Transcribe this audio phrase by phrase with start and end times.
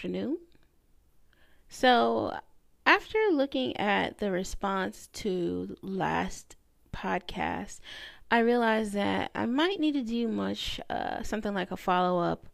[0.00, 0.38] afternoon.
[1.68, 2.34] So,
[2.86, 6.56] after looking at the response to last
[6.90, 7.80] podcast,
[8.30, 12.46] I realized that I might need to do much uh, something like a follow up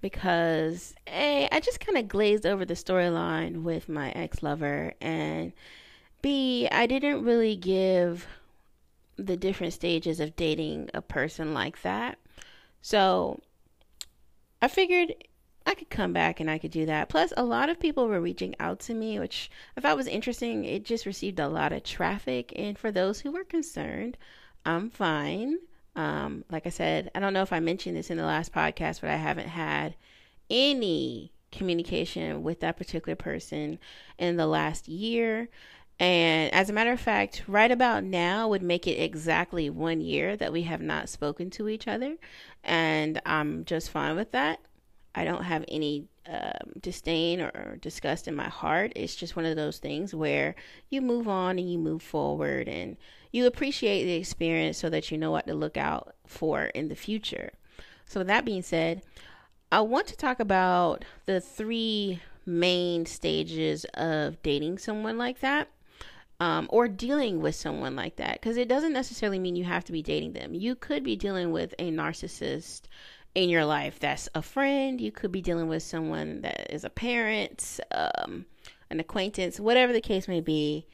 [0.00, 5.52] because a I just kind of glazed over the storyline with my ex lover, and
[6.22, 8.28] b I didn't really give
[9.16, 12.20] the different stages of dating a person like that.
[12.80, 13.40] So
[14.60, 15.14] I figured
[15.66, 17.08] I could come back and I could do that.
[17.08, 20.64] Plus, a lot of people were reaching out to me, which I thought was interesting.
[20.64, 22.52] It just received a lot of traffic.
[22.56, 24.16] And for those who were concerned,
[24.64, 25.58] I'm fine.
[25.94, 29.00] Um, like I said, I don't know if I mentioned this in the last podcast,
[29.00, 29.94] but I haven't had
[30.50, 33.78] any communication with that particular person
[34.18, 35.48] in the last year.
[36.00, 40.36] And as a matter of fact, right about now would make it exactly one year
[40.36, 42.16] that we have not spoken to each other.
[42.64, 44.60] And I'm just fine with that.
[45.14, 48.92] I don't have any um, disdain or disgust in my heart.
[48.96, 50.54] It's just one of those things where
[50.88, 52.96] you move on and you move forward and
[53.32, 56.94] you appreciate the experience so that you know what to look out for in the
[56.94, 57.52] future.
[58.06, 59.02] So, with that being said,
[59.70, 65.68] I want to talk about the three main stages of dating someone like that.
[66.40, 69.92] Um, or dealing with someone like that because it doesn't necessarily mean you have to
[69.92, 70.54] be dating them.
[70.54, 72.82] You could be dealing with a narcissist
[73.34, 75.00] in your life that's a friend.
[75.00, 78.46] You could be dealing with someone that is a parent, um,
[78.90, 80.86] an acquaintance, whatever the case may be.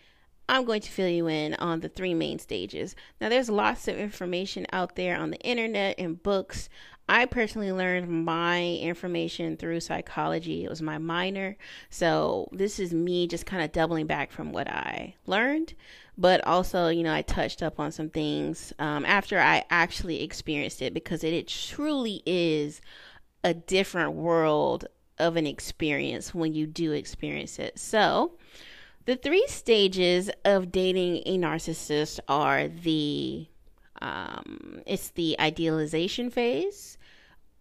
[0.51, 2.97] I'm going to fill you in on the three main stages.
[3.21, 6.71] Now, there's lots of information out there on the internet and books.
[7.09, 10.65] I personally learned my information through psychology.
[10.65, 11.57] It was my minor.
[11.89, 15.75] So, this is me just kind of doubling back from what I learned.
[16.19, 20.83] But also, you know, I touched up on some things um, after I actually experienced
[20.83, 22.81] it because it, it truly is
[23.43, 24.87] a different world
[25.19, 27.79] of an experience when you do experience it.
[27.79, 28.33] So,
[29.07, 33.49] the three stages of dating a narcissist are the
[34.01, 36.98] um, it's the idealization phase,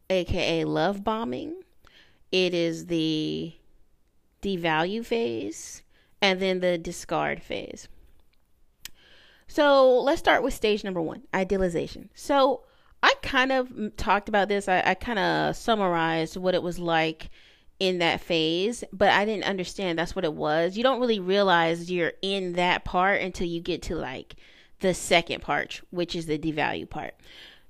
[0.09, 1.62] aka love bombing.
[2.31, 3.53] It is the
[4.41, 5.81] devalue phase,
[6.22, 7.88] and then the discard phase.
[9.47, 12.09] So let's start with stage number one idealization.
[12.13, 12.63] So
[13.01, 17.29] I kind of talked about this, I, I kind of summarized what it was like
[17.79, 20.75] in that phase, but I didn't understand that's what it was.
[20.75, 24.35] You don't really realize you're in that part until you get to like
[24.79, 27.16] the second part, which is the devalue part.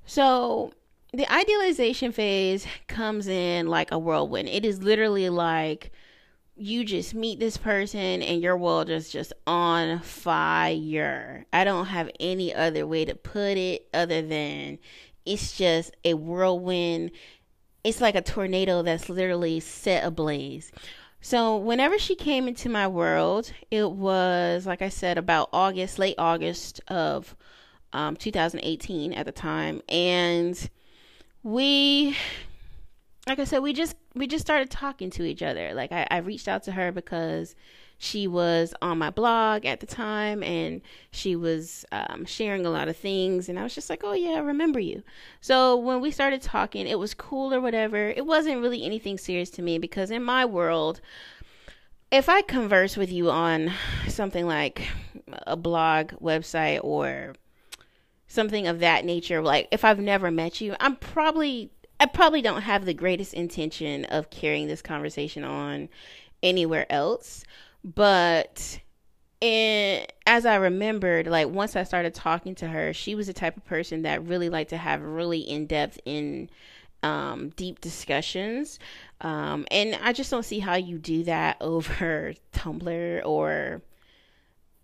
[0.05, 0.71] So
[1.13, 4.49] the idealization phase comes in like a whirlwind.
[4.49, 5.91] It is literally like
[6.55, 11.45] you just meet this person and your world is just on fire.
[11.53, 14.79] I don't have any other way to put it other than
[15.25, 17.11] it's just a whirlwind
[17.87, 20.73] it's like a tornado that's literally set ablaze.
[21.21, 26.15] So, whenever she came into my world, it was, like I said, about August, late
[26.17, 27.35] August of
[27.93, 29.81] um, 2018 at the time.
[29.87, 30.69] And
[31.43, 32.15] we,
[33.27, 35.73] like I said, we just, we just started talking to each other.
[35.73, 37.55] Like, I, I reached out to her because
[37.99, 40.81] she was on my blog at the time and
[41.11, 43.49] she was um, sharing a lot of things.
[43.49, 45.01] And I was just like, oh, yeah, I remember you.
[45.41, 48.09] So when we started talking, it was cool or whatever.
[48.09, 51.01] It wasn't really anything serious to me because in my world,
[52.11, 53.71] if I converse with you on
[54.07, 54.87] something like
[55.45, 57.33] a blog website or
[58.27, 62.61] something of that nature, like if I've never met you, I'm probably I probably don't
[62.61, 65.89] have the greatest intention of carrying this conversation on
[66.43, 67.43] anywhere else.
[67.83, 68.79] But
[69.41, 73.57] and as I remembered, like once I started talking to her, she was the type
[73.57, 76.49] of person that really liked to have really in depth in
[77.03, 78.79] um, deep discussions.
[79.21, 83.81] Um, and I just don't see how you do that over Tumblr or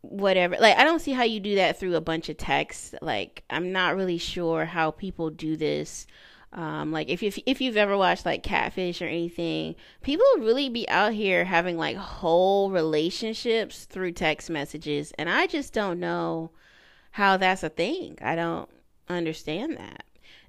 [0.04, 0.56] whatever.
[0.60, 2.94] Like I don't see how you do that through a bunch of texts.
[3.02, 6.06] Like I'm not really sure how people do this
[6.54, 10.88] um, like if you if you've ever watched like Catfish or anything, people really be
[10.88, 16.52] out here having like whole relationships through text messages, and I just don't know
[17.12, 18.20] how that's a thing.
[18.22, 18.70] I don't
[19.10, 20.06] understand that.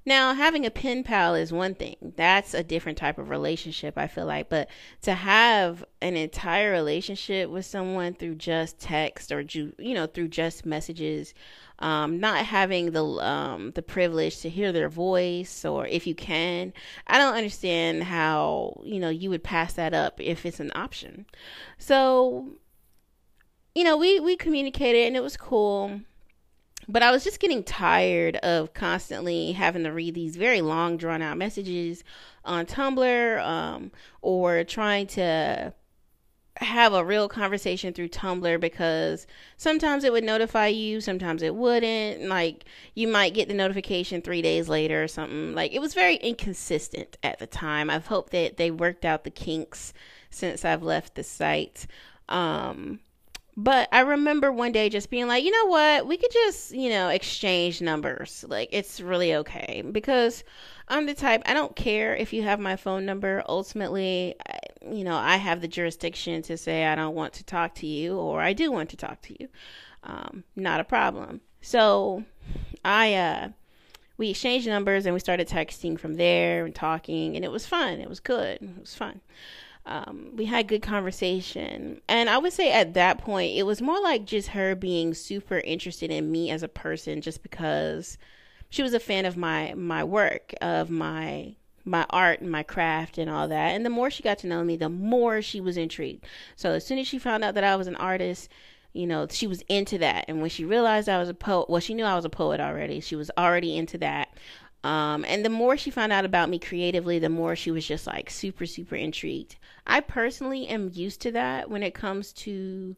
[0.07, 1.95] Now, having a pen pal is one thing.
[2.15, 4.49] That's a different type of relationship, I feel like.
[4.49, 4.69] But
[5.01, 10.63] to have an entire relationship with someone through just text or, you know, through just
[10.63, 11.33] messages,
[11.79, 16.71] um, not having the um, the privilege to hear their voice, or if you can,
[17.07, 21.25] I don't understand how you know you would pass that up if it's an option.
[21.77, 22.47] So,
[23.73, 25.99] you know, we we communicated and it was cool
[26.87, 31.21] but I was just getting tired of constantly having to read these very long, drawn
[31.21, 32.03] out messages
[32.43, 33.91] on Tumblr um,
[34.21, 35.73] or trying to
[36.57, 39.27] have a real conversation through Tumblr because
[39.57, 42.23] sometimes it would notify you, sometimes it wouldn't.
[42.29, 45.53] Like you might get the notification three days later or something.
[45.53, 47.89] Like it was very inconsistent at the time.
[47.89, 49.93] I've hoped that they worked out the kinks
[50.29, 51.87] since I've left the site.
[52.29, 52.99] Um,
[53.57, 56.89] but I remember one day just being like, you know what, we could just, you
[56.89, 58.43] know, exchange numbers.
[58.47, 59.81] Like, it's really okay.
[59.89, 60.43] Because
[60.89, 63.43] I'm the type, I don't care if you have my phone number.
[63.47, 64.35] Ultimately,
[64.91, 68.17] you know, I have the jurisdiction to say I don't want to talk to you
[68.17, 69.47] or I do want to talk to you.
[70.03, 71.39] Um, not a problem.
[71.61, 72.25] So
[72.83, 73.49] I, uh,
[74.17, 77.99] we exchanged numbers and we started texting from there and talking, and it was fun.
[77.99, 78.61] It was good.
[78.61, 79.21] It was fun
[79.85, 82.01] um, we had good conversation.
[82.07, 85.59] And i would say at that point it was more like just her being super
[85.59, 88.17] interested in me as a person just because
[88.69, 91.55] she was a fan of my my work of my
[91.87, 93.75] my art and my craft and all that.
[93.75, 96.25] And the more she got to know me the more she was intrigued.
[96.55, 98.49] So as soon as she found out that i was an artist
[98.93, 100.25] you know she was into that.
[100.27, 102.59] And when she realized i was a poet well she knew i was a poet
[102.59, 102.99] already.
[103.01, 104.29] She was already into that
[104.85, 108.05] um, and the more she found out about me creatively, the more she was just
[108.05, 109.55] like super, super intrigued.
[109.87, 112.95] I personally am used to that when it comes to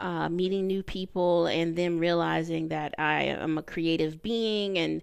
[0.00, 4.76] uh, meeting new people and them realizing that I am a creative being.
[4.76, 5.02] And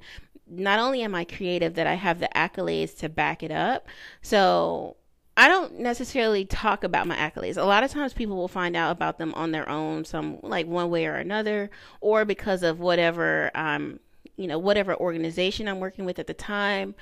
[0.50, 3.88] not only am I creative, that I have the accolades to back it up.
[4.22, 4.98] So
[5.38, 7.56] I don't necessarily talk about my accolades.
[7.56, 10.68] A lot of times people will find out about them on their own, some like
[10.68, 11.70] one way or another,
[12.02, 14.02] or because of whatever I'm
[14.38, 16.96] you know whatever organization I'm working with at the time.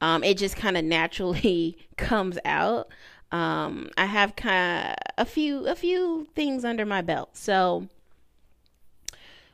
[0.00, 2.88] Um, it just kind of naturally comes out.
[3.30, 7.88] Um, I have kind of a few a few things under my belt, so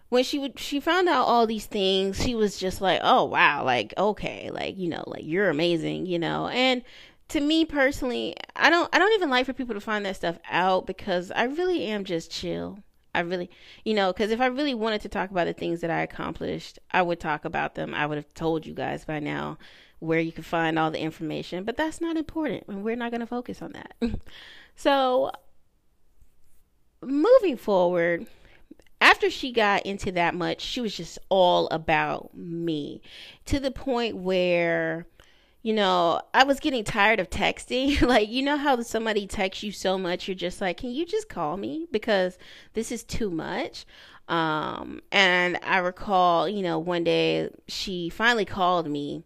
[0.09, 3.65] when she would she found out all these things she was just like oh wow
[3.65, 6.83] like okay like you know like you're amazing you know and
[7.29, 10.39] to me personally i don't i don't even like for people to find that stuff
[10.51, 12.79] out because i really am just chill
[13.19, 13.51] I really,
[13.85, 16.79] you know, because if I really wanted to talk about the things that I accomplished,
[16.93, 17.93] I would talk about them.
[17.93, 19.59] I would have told you guys by now
[19.99, 23.21] where you can find all the information, but that's not important, and we're not going
[23.21, 23.95] to focus on that.
[24.77, 25.33] so,
[27.03, 28.29] moving forward,
[29.01, 33.03] after she got into that much, she was just all about me
[33.47, 35.09] to the point where
[35.63, 38.01] you know, I was getting tired of texting.
[38.07, 41.29] like, you know how somebody texts you so much, you're just like, can you just
[41.29, 41.87] call me?
[41.91, 42.39] Because
[42.75, 43.85] this is too much.
[44.29, 49.25] Um, and I recall, you know, one day she finally called me,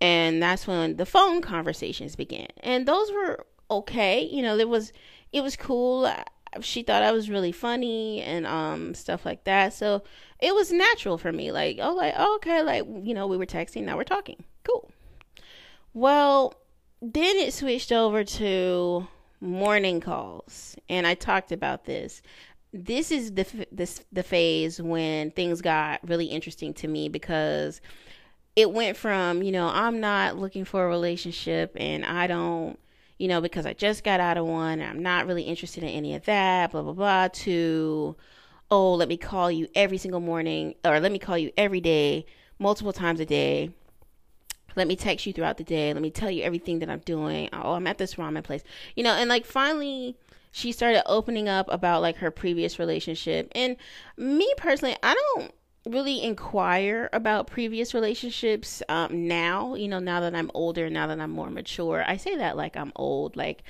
[0.00, 2.48] and that's when the phone conversations began.
[2.60, 4.22] And those were okay.
[4.22, 4.92] You know, there was,
[5.32, 6.12] it was cool.
[6.60, 9.72] She thought I was really funny and um stuff like that.
[9.72, 10.02] So
[10.40, 11.50] it was natural for me.
[11.50, 14.44] Like, oh, like, oh, okay, like, you know, we were texting, now we're talking.
[14.64, 14.90] Cool.
[15.96, 16.52] Well,
[17.00, 19.08] then it switched over to
[19.40, 22.20] morning calls, and I talked about this.
[22.74, 27.80] This is the this the phase when things got really interesting to me because
[28.56, 32.78] it went from you know I'm not looking for a relationship and I don't
[33.18, 35.88] you know because I just got out of one and I'm not really interested in
[35.88, 38.16] any of that blah blah blah to
[38.70, 42.26] oh let me call you every single morning or let me call you every day
[42.58, 43.70] multiple times a day
[44.76, 45.92] let me text you throughout the day.
[45.92, 47.48] Let me tell you everything that I'm doing.
[47.52, 48.62] Oh, I'm at this ramen place.
[48.94, 50.16] You know, and like finally
[50.52, 53.50] she started opening up about like her previous relationship.
[53.54, 53.76] And
[54.16, 55.52] me personally, I don't
[55.86, 61.20] really inquire about previous relationships um, now you know now that i'm older now that
[61.20, 63.62] i'm more mature i say that like i'm old like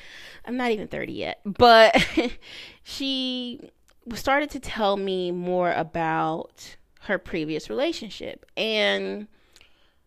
[0.47, 1.95] i'm not even 30 yet but
[2.83, 3.71] she
[4.15, 9.29] started to tell me more about her previous relationship and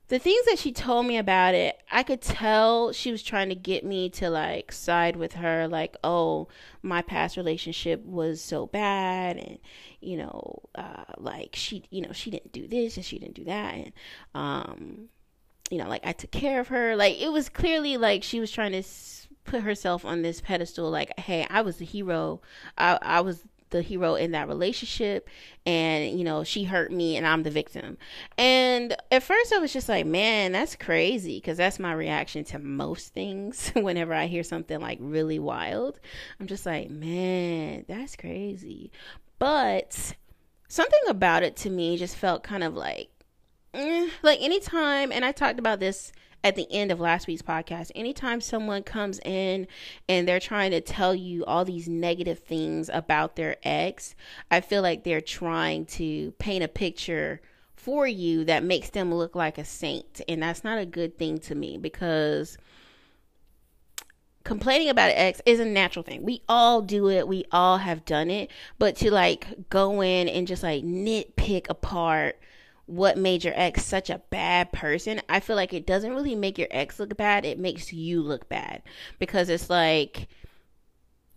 [0.10, 3.56] the things that she told me about it, I could tell she was trying to
[3.56, 6.48] get me to like side with her, like, oh,
[6.82, 9.60] my past relationship was so bad, and
[10.02, 13.46] you know, uh, like she, you know, she didn't do this and she didn't do
[13.46, 13.92] that, and
[14.34, 15.10] um,
[15.70, 16.96] you know, like I took care of her.
[16.96, 18.84] Like it was clearly like she was trying to
[19.46, 22.42] put herself on this pedestal, like, hey, I was the hero,
[22.78, 25.30] I, I was the hero in that relationship
[25.66, 27.98] and you know she hurt me and i'm the victim.
[28.38, 32.60] And at first i was just like man that's crazy because that's my reaction to
[32.60, 36.00] most things whenever i hear something like really wild.
[36.40, 38.92] I'm just like man that's crazy.
[39.38, 40.16] But
[40.68, 43.10] something about it to me just felt kind of like
[43.74, 46.12] eh, like anytime and i talked about this
[46.44, 47.92] at the end of last week's podcast.
[47.96, 49.68] Anytime someone comes in
[50.08, 54.16] and they're trying to tell you all these negative things about their ex,
[54.50, 57.42] I feel like they're trying to paint a picture
[57.76, 60.22] for you that makes them look like a saint.
[60.28, 62.58] And that's not a good thing to me because
[64.44, 66.24] complaining about an ex is a natural thing.
[66.24, 67.28] We all do it.
[67.28, 68.50] We all have done it.
[68.78, 72.40] But to like go in and just like nitpick apart
[72.90, 76.58] what made your ex such a bad person, I feel like it doesn't really make
[76.58, 77.46] your ex look bad.
[77.46, 78.82] It makes you look bad
[79.20, 80.28] because it's like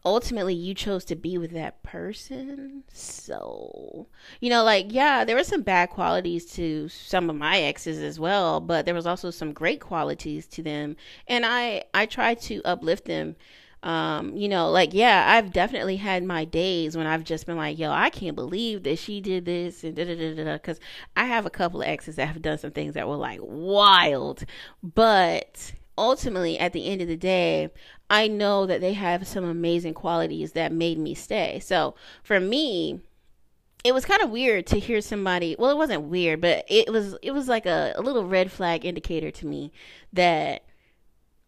[0.05, 2.85] ultimately you chose to be with that person.
[2.93, 4.09] So,
[4.41, 8.19] you know, like, yeah, there were some bad qualities to some of my exes as
[8.19, 10.97] well, but there was also some great qualities to them.
[11.29, 13.37] And I, I tried to uplift them.
[13.83, 17.79] Um, you know, like, yeah, I've definitely had my days when I've just been like,
[17.79, 20.59] yo, I can't believe that she did this and da da da da.
[20.59, 20.79] Cause
[21.17, 24.45] I have a couple of exes that have done some things that were like wild,
[24.83, 27.71] but ultimately at the end of the day
[28.09, 31.59] I know that they have some amazing qualities that made me stay.
[31.61, 33.01] So for me,
[33.85, 37.17] it was kind of weird to hear somebody well it wasn't weird but it was
[37.23, 39.73] it was like a, a little red flag indicator to me
[40.13, 40.63] that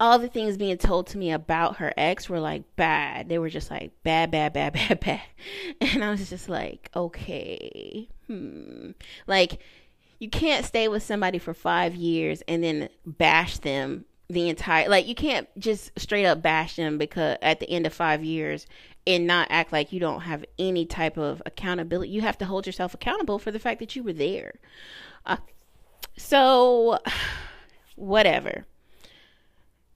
[0.01, 3.29] all the things being told to me about her ex were like bad.
[3.29, 5.23] They were just like bad bad bad bad bad.
[5.81, 8.91] And i was just like okay hmm.
[9.27, 9.61] Like
[10.19, 15.07] you can't stay with somebody for five years and then bash them the entire like
[15.07, 18.67] you can't just straight up bash them because at the end of five years
[19.07, 22.11] and not act like you don't have any type of accountability.
[22.11, 24.55] You have to hold yourself accountable for the fact that you were there.
[25.27, 25.37] Uh,
[26.17, 26.99] so
[27.97, 28.67] whatever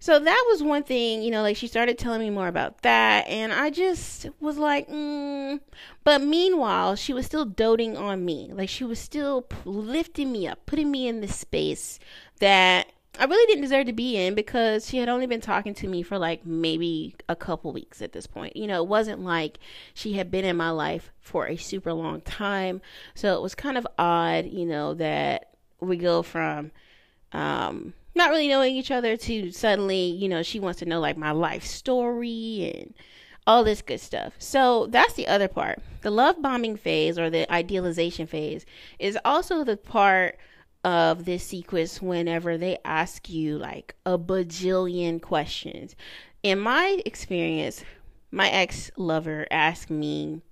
[0.01, 3.27] so that was one thing you know like she started telling me more about that
[3.29, 5.59] and i just was like mm.
[6.05, 10.65] but meanwhile she was still doting on me like she was still lifting me up
[10.67, 11.99] putting me in this space
[12.41, 12.87] that
[13.21, 16.03] I really didn't deserve to be in because she had only been talking to me
[16.03, 18.57] for like maybe a couple weeks at this point.
[18.57, 19.59] You know, it wasn't like
[19.93, 22.81] she had been in my life for a super long time.
[23.17, 25.51] So it was kind of odd, you know, that
[25.81, 26.71] we go from
[27.33, 31.17] um not really knowing each other to suddenly, you know, she wants to know like
[31.17, 32.95] my life story and
[33.47, 34.35] all this good stuff.
[34.39, 35.81] So that's the other part.
[36.03, 38.67] The love bombing phase or the idealization phase
[38.99, 40.39] is also the part
[40.85, 45.97] of this sequence whenever they ask you like a bajillion questions.
[46.43, 47.85] In my experience,
[48.31, 50.43] my ex lover asked me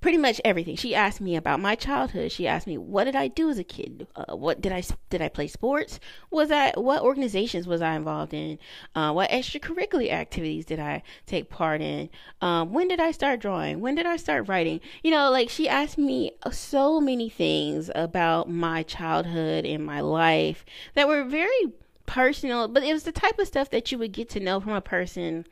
[0.00, 0.76] pretty much everything.
[0.76, 2.30] She asked me about my childhood.
[2.30, 4.06] She asked me what did I do as a kid?
[4.14, 5.98] Uh, what did I did I play sports?
[6.30, 8.58] Was I what organizations was I involved in?
[8.94, 12.10] Uh, what extracurricular activities did I take part in?
[12.40, 13.80] Um, when did I start drawing?
[13.80, 14.80] When did I start writing?
[15.02, 20.64] You know, like she asked me so many things about my childhood and my life
[20.94, 21.72] that were very
[22.06, 24.72] personal, but it was the type of stuff that you would get to know from
[24.72, 25.46] a person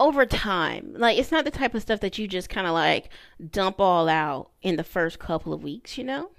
[0.00, 0.94] over time.
[0.96, 3.10] Like it's not the type of stuff that you just kind of like
[3.50, 6.30] dump all out in the first couple of weeks, you know?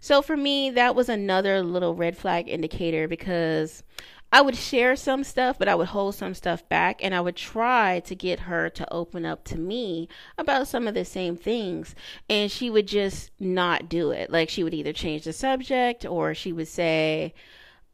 [0.00, 3.82] So for me, that was another little red flag indicator because
[4.30, 7.36] I would share some stuff, but I would hold some stuff back and I would
[7.36, 11.94] try to get her to open up to me about some of the same things.
[12.30, 14.30] And she would just not do it.
[14.30, 17.34] Like she would either change the subject or she would say,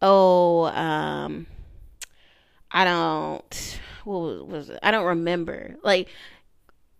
[0.01, 1.47] Oh, um,
[2.71, 4.79] I don't what was it?
[4.83, 5.77] I don't remember.
[5.83, 6.09] Like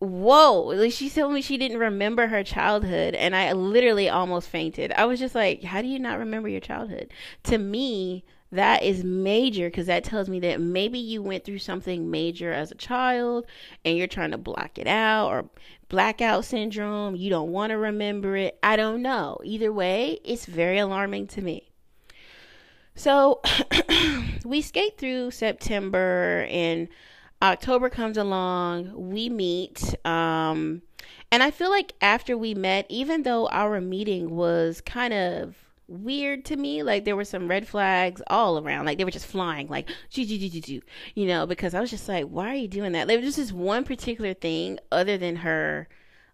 [0.01, 4.93] whoa like she told me she didn't remember her childhood and i literally almost fainted
[4.93, 7.13] i was just like how do you not remember your childhood
[7.43, 8.23] to me
[8.53, 12.71] that is major because that tells me that maybe you went through something major as
[12.71, 13.45] a child
[13.85, 15.51] and you're trying to block it out or
[15.89, 20.79] blackout syndrome you don't want to remember it i don't know either way it's very
[20.79, 21.68] alarming to me
[22.99, 23.41] so
[24.45, 26.89] we skate through September and
[27.41, 28.93] October comes along.
[28.95, 29.95] We meet.
[30.05, 30.83] Um,
[31.31, 35.55] and I feel like after we met, even though our meeting was kind of
[35.87, 39.27] weird to me, like there were some red flags all around, like they were just
[39.27, 43.07] flying, like, you know, because I was just like, why are you doing that?
[43.07, 45.89] There was just this one particular thing other than her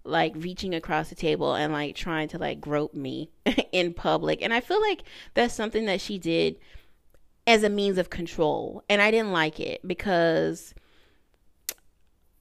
[0.04, 3.30] like reaching across the table and like trying to like grope me
[3.72, 4.42] in public.
[4.42, 5.02] And I feel like
[5.34, 6.56] that's something that she did
[7.46, 8.82] as a means of control.
[8.88, 10.74] And I didn't like it because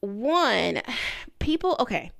[0.01, 0.81] one,
[1.39, 2.11] people, okay,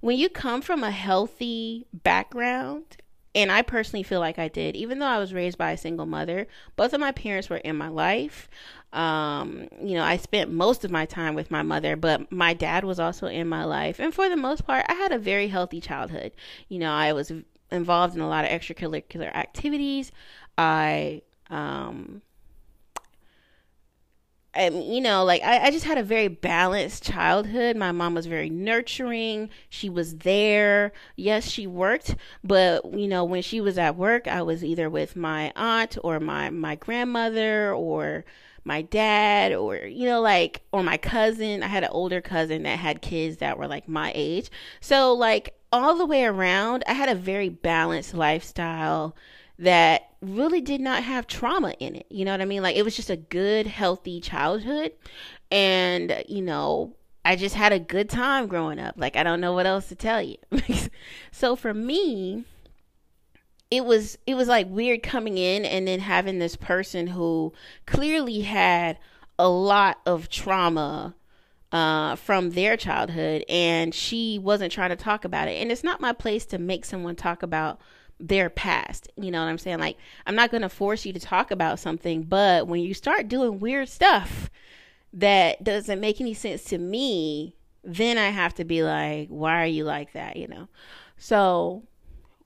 [0.00, 2.96] when you come from a healthy background,
[3.34, 6.06] and I personally feel like I did, even though I was raised by a single
[6.06, 8.48] mother, both of my parents were in my life.
[8.92, 12.84] Um, you know, I spent most of my time with my mother, but my dad
[12.84, 13.98] was also in my life.
[13.98, 16.32] And for the most part, I had a very healthy childhood.
[16.68, 17.30] You know, I was
[17.70, 20.10] involved in a lot of extracurricular activities.
[20.56, 22.22] I um
[24.58, 27.76] You know, like I, I just had a very balanced childhood.
[27.76, 29.50] My mom was very nurturing.
[29.68, 30.92] She was there.
[31.16, 35.16] Yes, she worked, but you know, when she was at work, I was either with
[35.16, 38.24] my aunt or my my grandmother or
[38.64, 41.62] my dad or you know like or my cousin.
[41.62, 44.50] I had an older cousin that had kids that were like my age.
[44.80, 49.14] So like all the way around, I had a very balanced lifestyle
[49.58, 52.06] that really did not have trauma in it.
[52.10, 52.62] You know what I mean?
[52.62, 54.92] Like it was just a good, healthy childhood.
[55.50, 58.94] And, you know, I just had a good time growing up.
[58.96, 60.36] Like I don't know what else to tell you.
[61.30, 62.44] so for me,
[63.70, 67.52] it was it was like weird coming in and then having this person who
[67.86, 68.98] clearly had
[69.38, 71.14] a lot of trauma
[71.70, 75.60] uh, from their childhood and she wasn't trying to talk about it.
[75.60, 77.78] And it's not my place to make someone talk about
[78.20, 79.08] their past.
[79.16, 79.78] You know what I'm saying?
[79.78, 79.96] Like,
[80.26, 83.60] I'm not going to force you to talk about something, but when you start doing
[83.60, 84.50] weird stuff
[85.12, 89.66] that doesn't make any sense to me, then I have to be like, why are
[89.66, 90.36] you like that?
[90.36, 90.68] You know?
[91.16, 91.84] So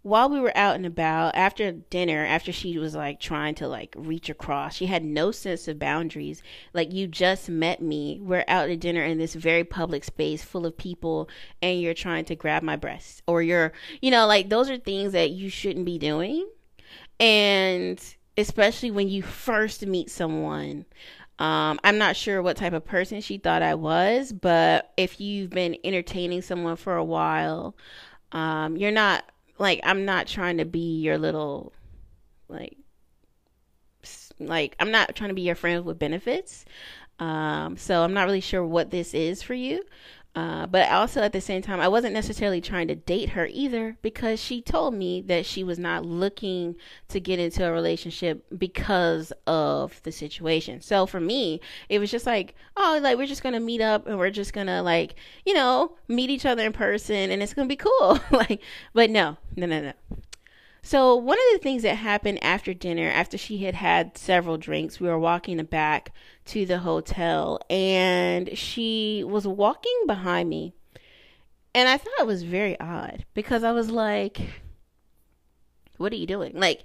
[0.02, 3.94] while we were out and about after dinner after she was like trying to like
[3.96, 6.42] reach across she had no sense of boundaries.
[6.74, 8.18] Like you just met me.
[8.20, 11.28] We're out at dinner in this very public space full of people
[11.60, 15.12] and you're trying to grab my breasts or you're you know like those are things
[15.12, 16.48] that you shouldn't be doing.
[17.20, 18.02] And
[18.36, 20.84] especially when you first meet someone
[21.38, 25.50] um, I'm not sure what type of person she thought I was, but if you've
[25.50, 27.74] been entertaining someone for a while,
[28.30, 29.24] um, you're not
[29.62, 31.72] like I'm not trying to be your little
[32.48, 32.76] like
[34.40, 36.64] like I'm not trying to be your friend with benefits.
[37.20, 39.84] Um, so I'm not really sure what this is for you.
[40.34, 43.98] Uh, but also at the same time, I wasn't necessarily trying to date her either
[44.00, 46.74] because she told me that she was not looking
[47.08, 50.80] to get into a relationship because of the situation.
[50.80, 51.60] So for me,
[51.90, 54.82] it was just like, oh, like we're just gonna meet up and we're just gonna
[54.82, 58.18] like, you know, meet each other in person and it's gonna be cool.
[58.30, 58.62] like,
[58.94, 59.92] but no, no, no, no.
[60.84, 64.98] So, one of the things that happened after dinner, after she had had several drinks,
[64.98, 66.12] we were walking back
[66.46, 70.74] to the hotel and she was walking behind me.
[71.74, 74.40] And I thought it was very odd because I was like,
[75.98, 76.58] What are you doing?
[76.58, 76.84] Like,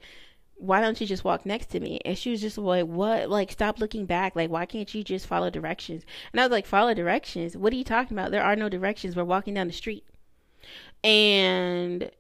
[0.58, 2.00] why don't you just walk next to me?
[2.06, 3.30] And she was just like, What?
[3.32, 4.36] Like, stop looking back.
[4.36, 6.04] Like, why can't you just follow directions?
[6.32, 7.58] And I was like, Follow directions?
[7.58, 8.30] What are you talking about?
[8.30, 9.16] There are no directions.
[9.16, 10.06] We're walking down the street.
[11.04, 12.12] And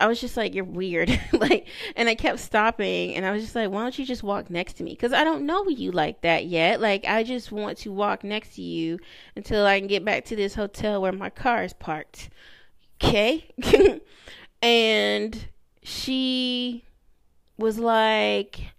[0.00, 1.20] I was just like, you're weird.
[1.32, 4.48] like, and I kept stopping and I was just like, why don't you just walk
[4.48, 4.92] next to me?
[4.92, 6.80] Because I don't know you like that yet.
[6.80, 8.98] Like, I just want to walk next to you
[9.34, 12.30] until I can get back to this hotel where my car is parked.
[13.02, 13.50] Okay.
[14.62, 15.48] and
[15.82, 16.84] she
[17.56, 18.72] was like,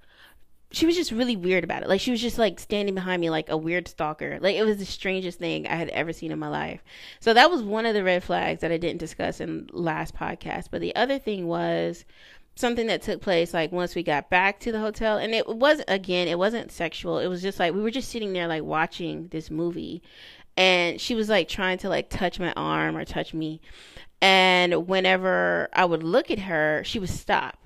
[0.71, 1.89] she was just really weird about it.
[1.89, 4.37] Like she was just like standing behind me like a weird stalker.
[4.39, 6.83] Like it was the strangest thing I had ever seen in my life.
[7.19, 10.65] So that was one of the red flags that I didn't discuss in last podcast.
[10.69, 12.05] But the other thing was
[12.55, 15.81] something that took place like once we got back to the hotel and it was
[15.87, 19.29] again it wasn't sexual it was just like we were just sitting there like watching
[19.29, 20.01] this movie
[20.57, 23.61] and she was like trying to like touch my arm or touch me
[24.21, 27.57] and whenever i would look at her she would stop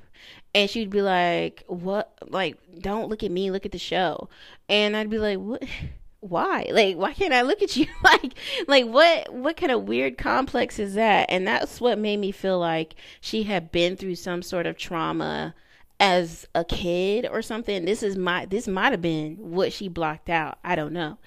[0.56, 2.14] and she'd be like, "What?
[2.30, 3.52] Like, don't look at me.
[3.52, 4.30] Look at the show."
[4.70, 5.64] And I'd be like, "What?
[6.20, 6.70] Why?
[6.72, 7.86] Like, why can't I look at you?
[8.04, 8.34] like,
[8.70, 9.34] like what?
[9.34, 13.44] What kind of weird complex is that?" And that's what made me feel like she
[13.44, 15.54] had been through some sort of trauma
[16.00, 17.86] as a kid or something.
[17.86, 18.46] This is my.
[18.46, 20.60] This might have been what she blocked out.
[20.64, 21.18] I don't know.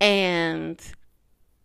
[0.00, 0.80] And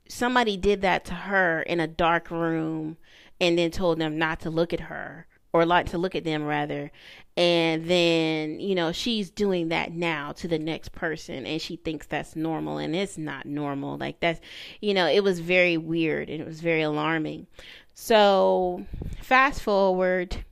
[0.08, 2.98] somebody did that to her in a dark room
[3.42, 5.28] and then told them not to look at her
[5.58, 6.92] or like to look at them rather.
[7.36, 12.08] And then you know she's doing that now to the next person and she thinks
[12.08, 13.98] that's normal and it's not normal.
[13.98, 14.40] Like that's
[14.82, 17.48] you know it was very weird and it was very alarming.
[17.94, 18.86] So
[19.22, 20.46] fast forward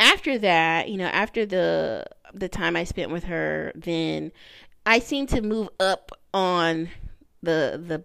[0.00, 4.32] after that you know after the the time i spent with her then
[4.84, 6.88] i seem to move up on
[7.42, 8.02] the the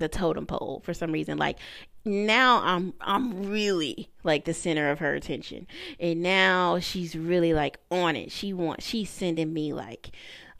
[0.00, 1.38] the totem pole for some reason.
[1.38, 1.58] Like
[2.04, 5.66] now I'm I'm really like the center of her attention.
[5.98, 8.32] And now she's really like on it.
[8.32, 10.10] She wants she's sending me like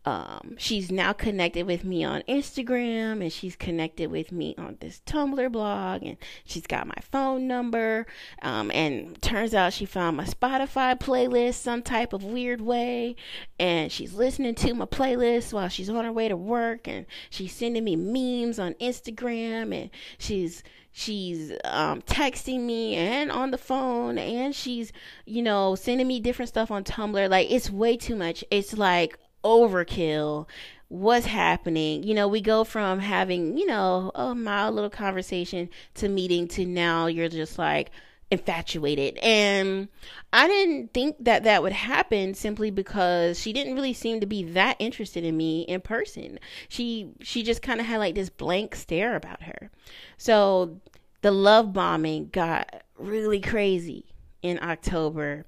[0.07, 5.03] um she's now connected with me on Instagram and she's connected with me on this
[5.05, 8.07] Tumblr blog and she's got my phone number.
[8.43, 13.17] Um and turns out she found my Spotify playlist some type of weird way
[13.59, 17.53] and she's listening to my playlist while she's on her way to work and she's
[17.55, 24.19] sending me memes on Instagram and she's she's um, texting me and on the phone
[24.19, 24.93] and she's
[25.25, 27.29] you know sending me different stuff on tumblr.
[27.29, 28.45] Like it's way too much.
[28.51, 30.47] It's like overkill
[30.89, 32.03] what's happening.
[32.03, 36.67] You know, we go from having, you know, a mild little conversation to meeting to
[36.67, 37.91] now you're just like
[38.31, 39.19] infatuated.
[39.19, 39.89] And
[40.33, 44.45] I didn't think that that would happen simply because she didn't really seem to be
[44.53, 46.39] that interested in me in person.
[46.69, 49.71] She she just kind of had like this blank stare about her.
[50.17, 50.81] So
[51.23, 54.07] the love bombing got really crazy
[54.43, 55.45] in October.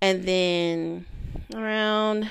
[0.00, 1.06] And then
[1.54, 2.30] around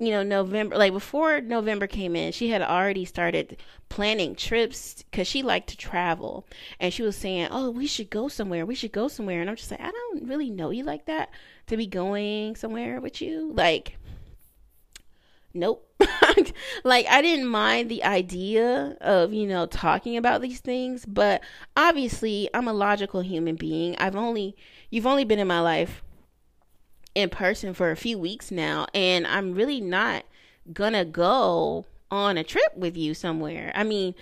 [0.00, 3.58] you know November like before November came in she had already started
[3.90, 6.46] planning trips cuz she liked to travel.
[6.80, 8.64] And she was saying oh we should go somewhere.
[8.64, 9.40] We should go somewhere.
[9.42, 11.30] And I'm just like I don't really know you like that
[11.66, 13.52] to be going somewhere with you.
[13.54, 13.98] Like
[15.52, 15.86] nope.
[16.84, 21.42] Like I didn't mind the idea of you know talking about these things but
[21.76, 23.96] obviously I'm a logical human being.
[23.98, 24.56] I've only
[24.88, 26.02] you've only been in my life
[27.14, 30.24] in person for a few weeks now, and I'm really not
[30.72, 33.72] gonna go on a trip with you somewhere.
[33.74, 34.14] I mean,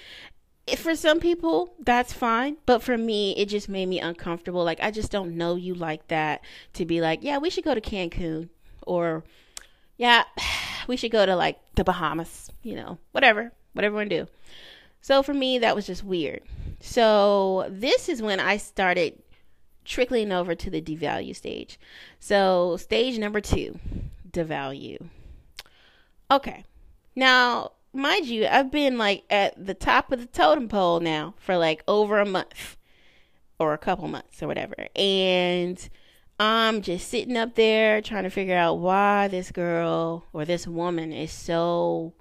[0.76, 4.64] for some people that's fine but for me it just made me uncomfortable.
[4.64, 6.42] Like i just don't know you like that
[6.74, 8.48] to be like yeah we should go to cancun
[8.86, 9.24] or
[9.96, 10.24] yeah
[10.86, 14.26] we should go to like the bahamas you know whatever whatever we do.
[15.00, 16.42] So for me that was just weird.
[16.80, 19.22] So this is when i started
[19.88, 21.78] trickling over to the devalue stage.
[22.20, 23.78] So, stage number two,
[24.30, 25.08] devalue.
[26.30, 26.64] Okay.
[27.16, 31.56] Now, mind you, I've been like at the top of the totem pole now for
[31.56, 32.76] like over a month
[33.58, 34.88] or a couple months or whatever.
[34.94, 35.88] And
[36.38, 41.12] I'm just sitting up there trying to figure out why this girl or this woman
[41.12, 42.12] is so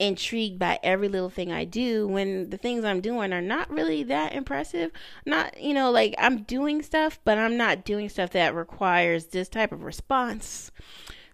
[0.00, 4.02] intrigued by every little thing I do when the things I'm doing are not really
[4.04, 4.90] that impressive.
[5.26, 9.48] Not, you know, like I'm doing stuff, but I'm not doing stuff that requires this
[9.48, 10.72] type of response.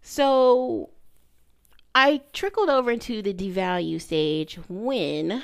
[0.02, 0.90] So
[1.94, 5.42] I trickled over into the devalue stage when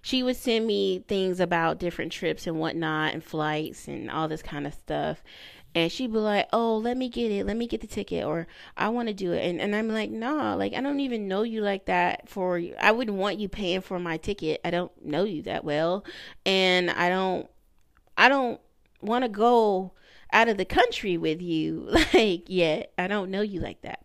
[0.00, 4.42] she would send me things about different trips and whatnot and flights and all this
[4.42, 5.22] kind of stuff
[5.76, 7.44] and she'd be like, "Oh, let me get it.
[7.46, 8.46] Let me get the ticket, or
[8.78, 11.42] I want to do it." And and I'm like, "Nah, like I don't even know
[11.42, 12.28] you like that.
[12.30, 14.60] For I wouldn't want you paying for my ticket.
[14.64, 16.02] I don't know you that well,
[16.46, 17.48] and I don't,
[18.16, 18.58] I don't
[19.02, 19.92] want to go
[20.32, 22.92] out of the country with you like yet.
[22.96, 24.00] I don't know you like that."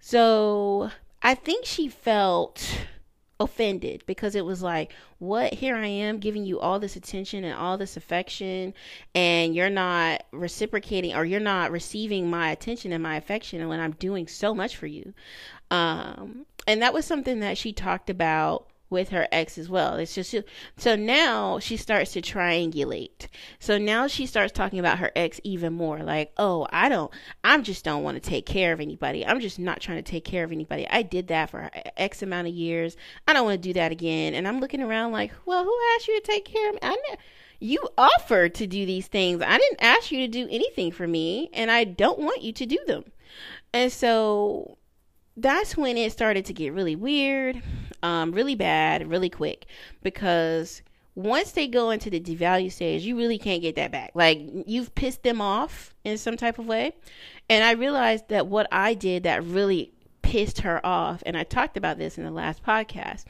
[0.00, 0.90] So
[1.22, 2.86] I think she felt
[3.40, 5.54] offended because it was like, what?
[5.54, 8.74] Here I am giving you all this attention and all this affection,
[9.14, 13.92] and you're not reciprocating or you're not receiving my attention and my affection when I'm
[13.92, 15.14] doing so much for you.
[15.70, 19.96] Um, and that was something that she talked about with her ex as well.
[19.96, 20.34] It's just
[20.78, 23.26] so now she starts to triangulate.
[23.58, 25.98] So now she starts talking about her ex even more.
[25.98, 29.26] Like, oh, I don't, I just don't want to take care of anybody.
[29.26, 30.86] I'm just not trying to take care of anybody.
[30.88, 32.96] I did that for X amount of years.
[33.28, 34.32] I don't want to do that again.
[34.32, 36.80] And I'm looking around like, well, who asked you to take care of me?
[36.82, 36.96] I
[37.60, 39.42] you offered to do these things.
[39.42, 42.66] I didn't ask you to do anything for me, and I don't want you to
[42.66, 43.04] do them.
[43.72, 44.78] And so
[45.36, 47.62] that's when it started to get really weird,
[48.04, 49.66] um, really bad, really quick.
[50.02, 50.82] Because
[51.16, 54.12] once they go into the devalue stage, you really can't get that back.
[54.14, 56.94] Like you've pissed them off in some type of way.
[57.48, 61.76] And I realized that what I did that really pissed her off, and I talked
[61.76, 63.24] about this in the last podcast,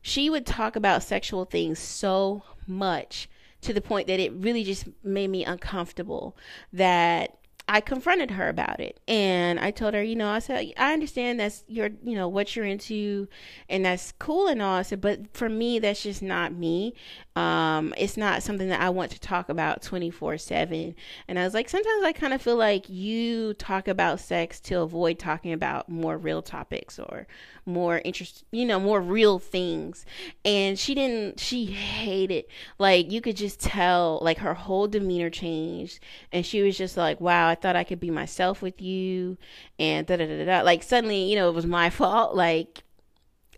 [0.00, 3.28] she would talk about sexual things so much
[3.60, 6.36] to the point that it really just made me uncomfortable
[6.72, 7.37] that
[7.70, 11.38] I confronted her about it and I told her, you know, I said, I understand
[11.38, 13.28] that's your, you know, what you're into
[13.68, 14.74] and that's cool and all.
[14.76, 16.94] I said, but for me, that's just not me.
[17.38, 20.96] Um, it's not something that I want to talk about 24 7.
[21.28, 24.80] And I was like, sometimes I kind of feel like you talk about sex to
[24.80, 27.28] avoid talking about more real topics or
[27.64, 30.04] more interest, you know, more real things.
[30.44, 32.46] And she didn't, she hated,
[32.76, 36.00] like, you could just tell, like, her whole demeanor changed.
[36.32, 39.38] And she was just like, wow, I thought I could be myself with you.
[39.78, 40.62] And da da da da.
[40.62, 42.34] Like, suddenly, you know, it was my fault.
[42.34, 42.82] Like,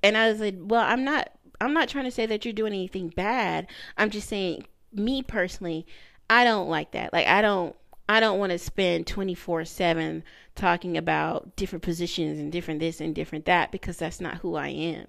[0.02, 2.72] and I was like, well, I'm not, I'm not trying to say that you're doing
[2.72, 3.66] anything bad.
[3.96, 5.86] I'm just saying, me personally,
[6.28, 7.12] I don't like that.
[7.12, 7.76] Like, I don't,
[8.08, 13.14] I don't want to spend 24 7 talking about different positions and different this and
[13.14, 15.06] different that because that's not who I am.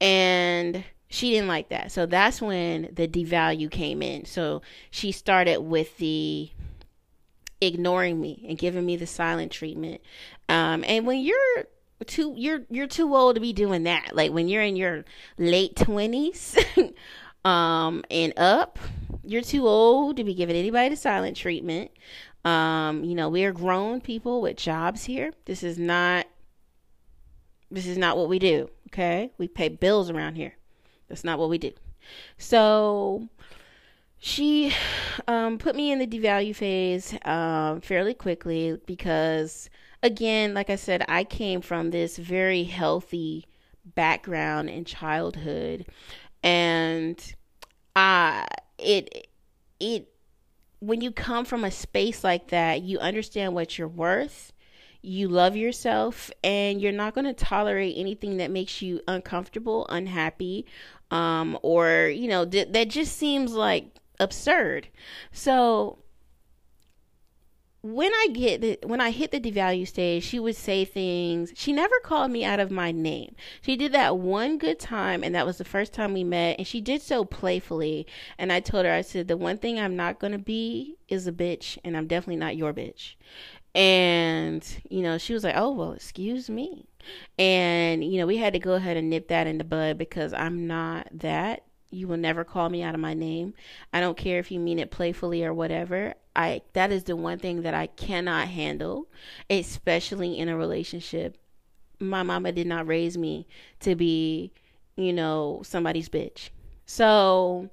[0.00, 1.90] And she didn't like that.
[1.90, 4.24] So that's when the devalue came in.
[4.26, 6.50] So she started with the
[7.60, 10.00] ignoring me and giving me the silent treatment.
[10.48, 11.66] Um, and when you're
[12.06, 14.14] too you're you're too old to be doing that.
[14.14, 15.04] Like when you're in your
[15.36, 16.56] late 20s
[17.44, 18.78] um and up,
[19.24, 21.90] you're too old to be giving anybody the silent treatment.
[22.44, 25.32] Um, you know, we are grown people with jobs here.
[25.44, 26.26] This is not
[27.70, 28.70] this is not what we do.
[28.88, 29.32] Okay.
[29.36, 30.54] We pay bills around here.
[31.08, 31.72] That's not what we do.
[32.38, 33.28] So
[34.18, 34.72] she
[35.26, 39.68] um, put me in the devalue phase um, fairly quickly because,
[40.02, 43.46] again, like I said, I came from this very healthy
[43.94, 45.86] background in childhood,
[46.42, 47.34] and
[47.96, 48.46] I
[48.78, 49.28] it
[49.80, 50.08] it
[50.80, 54.52] when you come from a space like that, you understand what you're worth.
[55.00, 60.66] You love yourself, and you're not going to tolerate anything that makes you uncomfortable, unhappy,
[61.10, 64.88] um, or you know th- that just seems like absurd.
[65.32, 65.98] So
[67.82, 71.52] when I get the, when I hit the devalue stage, she would say things.
[71.54, 73.36] She never called me out of my name.
[73.60, 76.58] She did that one good time, and that was the first time we met.
[76.58, 78.06] And she did so playfully.
[78.36, 81.32] And I told her, I said, the one thing I'm not gonna be is a
[81.32, 83.14] bitch, and I'm definitely not your bitch.
[83.74, 86.86] And you know, she was like, "Oh well, excuse me,"
[87.38, 90.32] and you know, we had to go ahead and nip that in the bud because
[90.32, 91.67] I'm not that.
[91.90, 93.54] You will never call me out of my name.
[93.92, 96.14] I don't care if you mean it playfully or whatever.
[96.36, 99.08] I that is the one thing that I cannot handle,
[99.48, 101.38] especially in a relationship.
[101.98, 103.46] My mama did not raise me
[103.80, 104.52] to be,
[104.96, 106.50] you know, somebody's bitch.
[106.84, 107.70] So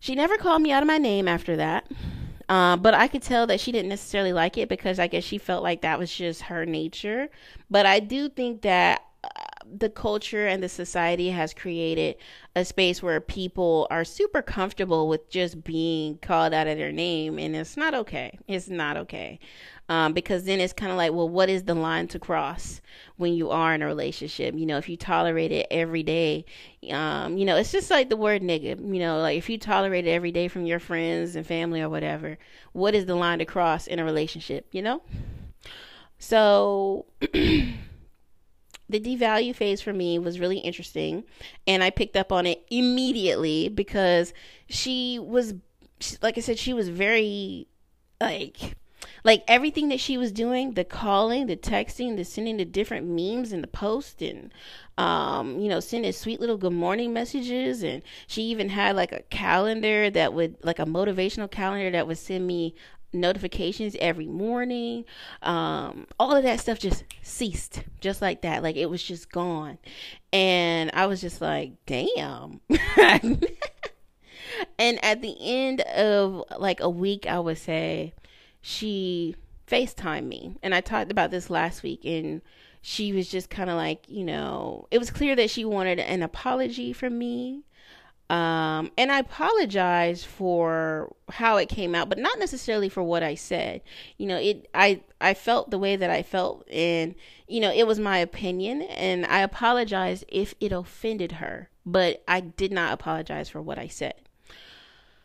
[0.00, 1.90] she never called me out of my name after that.
[2.48, 5.36] Uh, but I could tell that she didn't necessarily like it because I guess she
[5.36, 7.28] felt like that was just her nature.
[7.70, 9.04] But I do think that
[9.76, 12.16] the culture and the society has created
[12.56, 17.38] a space where people are super comfortable with just being called out of their name,
[17.38, 18.38] and it's not okay.
[18.46, 19.38] It's not okay.
[19.90, 22.82] Um, because then it's kind of like, well, what is the line to cross
[23.16, 24.54] when you are in a relationship?
[24.54, 26.44] You know, if you tolerate it every day,
[26.90, 28.78] um, you know, it's just like the word nigga.
[28.78, 31.88] You know, like if you tolerate it every day from your friends and family or
[31.88, 32.38] whatever,
[32.72, 34.66] what is the line to cross in a relationship?
[34.72, 35.02] You know,
[36.18, 37.06] so.
[38.88, 41.24] the devalue phase for me was really interesting
[41.66, 44.32] and i picked up on it immediately because
[44.68, 45.54] she was
[46.22, 47.66] like i said she was very
[48.20, 48.76] like
[49.24, 53.52] like everything that she was doing the calling the texting the sending the different memes
[53.52, 54.52] and the post and
[54.96, 59.22] um you know sending sweet little good morning messages and she even had like a
[59.30, 62.74] calendar that would like a motivational calendar that would send me
[63.12, 65.04] notifications every morning.
[65.42, 68.62] Um, all of that stuff just ceased just like that.
[68.62, 69.78] Like it was just gone.
[70.32, 72.60] And I was just like, damn.
[74.78, 78.14] and at the end of like a week, I would say,
[78.60, 79.34] she
[79.66, 80.56] FaceTime me.
[80.62, 82.42] And I talked about this last week and
[82.80, 86.22] she was just kind of like, you know, it was clear that she wanted an
[86.22, 87.64] apology from me.
[88.30, 93.34] Um, and I apologize for how it came out, but not necessarily for what I
[93.34, 93.80] said.
[94.18, 97.14] You know, it I I felt the way that I felt and
[97.46, 102.40] you know, it was my opinion and I apologize if it offended her, but I
[102.40, 104.14] did not apologize for what I said.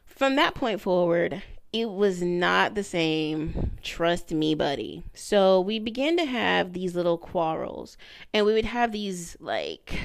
[0.05, 5.03] From that point forward, it was not the same, trust me, buddy.
[5.13, 7.97] So we began to have these little quarrels
[8.33, 9.99] and we would have these like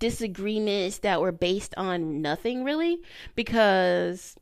[0.00, 3.00] disagreements that were based on nothing really
[3.36, 4.34] because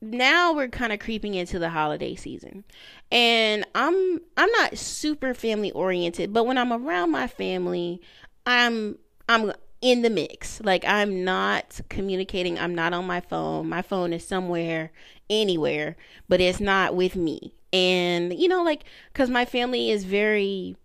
[0.00, 2.62] now we're kind of creeping into the holiday season.
[3.10, 8.00] And i'm i'm not super family oriented but when i'm around my family
[8.46, 10.60] i'm i'm in the mix.
[10.62, 12.58] Like i'm not communicating.
[12.58, 13.68] I'm not on my phone.
[13.68, 14.92] My phone is somewhere
[15.28, 15.96] anywhere
[16.28, 17.54] but it's not with me.
[17.72, 20.76] And you know like because my family is very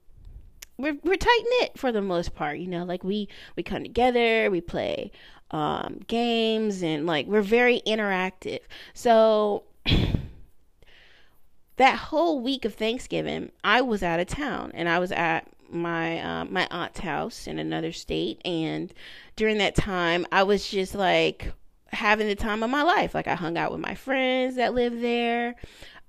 [0.79, 2.57] we're we're tight knit for the most part.
[2.57, 5.11] You know, like we we come together, we play
[5.51, 8.61] um, games, and like we're very interactive.
[8.93, 9.63] So
[11.75, 16.19] that whole week of Thanksgiving, I was out of town, and I was at my
[16.19, 18.93] uh, my aunt's house in another state, and
[19.35, 21.53] during that time, I was just like
[21.87, 23.13] having the time of my life.
[23.13, 25.55] Like I hung out with my friends that live there.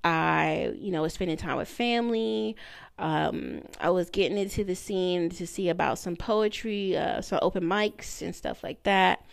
[0.03, 2.55] I, you know, was spending time with family.
[3.01, 7.63] Um, I was getting into the scene to see about some poetry, uh, some open
[7.63, 9.25] mics and stuff like that.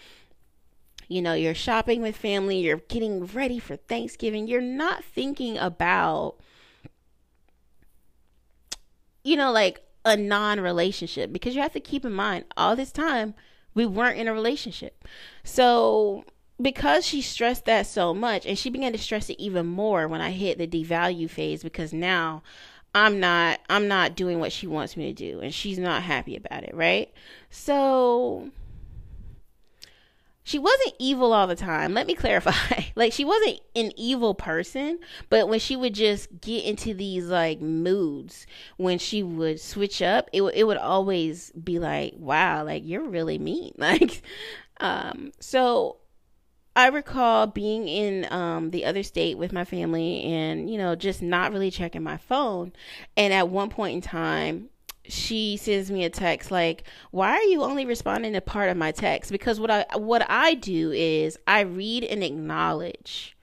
[1.07, 4.47] You know, you're shopping with family, you're getting ready for Thanksgiving.
[4.47, 6.37] You're not thinking about,
[9.23, 12.93] you know, like a non relationship because you have to keep in mind all this
[12.93, 13.35] time
[13.79, 15.05] we weren't in a relationship.
[15.45, 16.25] So,
[16.61, 20.21] because she stressed that so much and she began to stress it even more when
[20.21, 22.43] I hit the devalue phase because now
[22.99, 26.37] I'm not I'm not doing what she wants me to do and she's not happy
[26.37, 27.13] about it, right?
[27.51, 28.51] So
[30.43, 31.95] she wasn't evil all the time.
[31.95, 32.53] Let me clarify.
[32.97, 37.61] like she wasn't an evil person, but when she would just get into these like
[37.61, 38.47] moods,
[38.79, 43.39] when she would switch up, it it would always be like, "Wow, like you're really
[43.39, 44.23] mean." Like
[44.81, 45.97] um so
[46.79, 51.21] I recall being in um, the other state with my family and, you know, just
[51.21, 52.73] not really checking my phone.
[53.17, 54.69] And at one point in time,
[55.05, 58.93] she sends me a text like why are you only responding to part of my
[58.93, 63.35] text because what i what i do is i read and acknowledge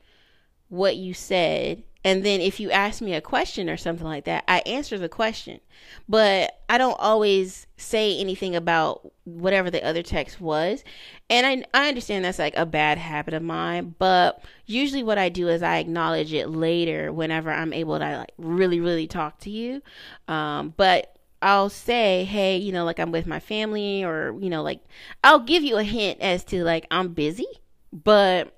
[0.69, 4.45] what you said and then if you ask me a question or something like that
[4.47, 5.59] i answer the question.
[6.07, 10.83] But i don't always say anything about whatever the other text was.
[11.29, 15.27] And i, I understand that's like a bad habit of mine but usually what i
[15.27, 19.49] do is i acknowledge it later whenever i'm able to like really really talk to
[19.49, 19.81] you.
[20.27, 24.63] Um, but I'll say, hey, you know, like I'm with my family, or, you know,
[24.63, 24.79] like
[25.23, 27.45] I'll give you a hint as to like I'm busy,
[27.91, 28.54] but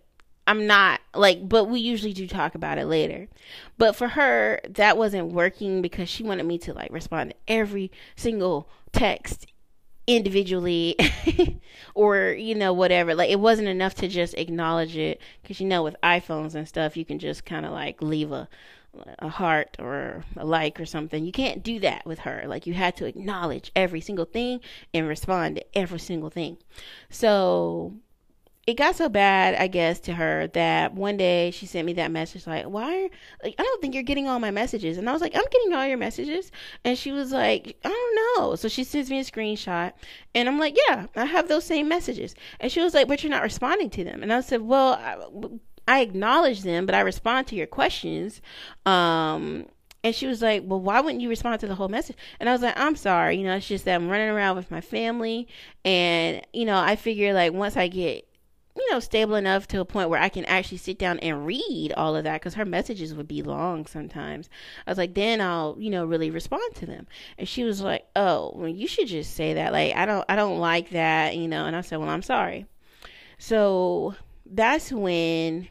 [0.47, 3.27] I'm not like, but we usually do talk about it later.
[3.77, 7.91] But for her, that wasn't working because she wanted me to like respond to every
[8.15, 9.47] single text
[10.07, 10.95] individually
[11.93, 15.83] or you know whatever like it wasn't enough to just acknowledge it because you know
[15.83, 18.47] with iphones and stuff you can just kind of like leave a
[19.19, 21.25] a heart or a like or something.
[21.25, 22.43] You can't do that with her.
[22.47, 24.59] Like you had to acknowledge every single thing
[24.93, 26.57] and respond to every single thing.
[27.09, 27.93] So
[28.67, 32.11] it got so bad, I guess, to her that one day she sent me that
[32.11, 33.09] message like, "Why?
[33.41, 35.73] Like, I don't think you're getting all my messages." And I was like, "I'm getting
[35.73, 36.51] all your messages."
[36.83, 39.93] And she was like, "I don't know." So she sends me a screenshot,
[40.35, 43.31] and I'm like, "Yeah, I have those same messages." And she was like, "But you're
[43.31, 45.15] not responding to them." And I said, "Well, I,
[45.87, 48.41] I acknowledge them, but I respond to your questions.
[48.85, 49.67] Um,
[50.03, 52.17] and she was like, Well, why wouldn't you respond to the whole message?
[52.39, 53.37] And I was like, I'm sorry.
[53.37, 55.47] You know, it's just that I'm running around with my family.
[55.85, 58.26] And, you know, I figure like once I get,
[58.77, 61.93] you know, stable enough to a point where I can actually sit down and read
[61.97, 64.49] all of that, because her messages would be long sometimes.
[64.85, 67.07] I was like, then I'll, you know, really respond to them.
[67.37, 69.73] And she was like, Oh, well, you should just say that.
[69.73, 71.65] Like, I don't, I don't like that, you know.
[71.65, 72.65] And I said, Well, I'm sorry.
[73.37, 75.67] So that's when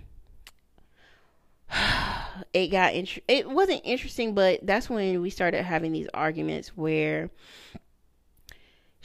[2.52, 7.30] it got int- it wasn't interesting but that's when we started having these arguments where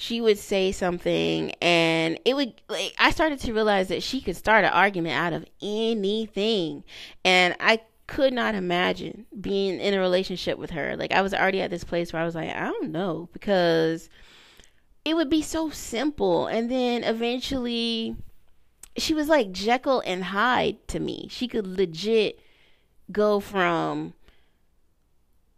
[0.02, 4.36] she would say something and it would like I started to realize that she could
[4.36, 6.84] start an argument out of anything.
[7.24, 10.96] And I could not imagine being in a relationship with her.
[10.98, 14.10] Like I was already at this place where I was like I don't know because
[15.06, 16.48] it would be so simple.
[16.48, 18.16] And then eventually
[18.98, 21.28] she was like Jekyll and Hyde to me.
[21.30, 22.40] She could legit
[23.12, 24.16] go from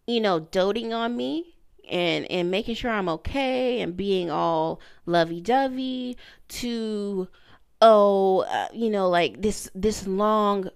[0.06, 1.53] you know doting on me
[1.90, 6.18] and and making sure I'm okay and being all lovey-dovey
[6.50, 7.28] to
[7.82, 10.70] oh uh, you know like this this long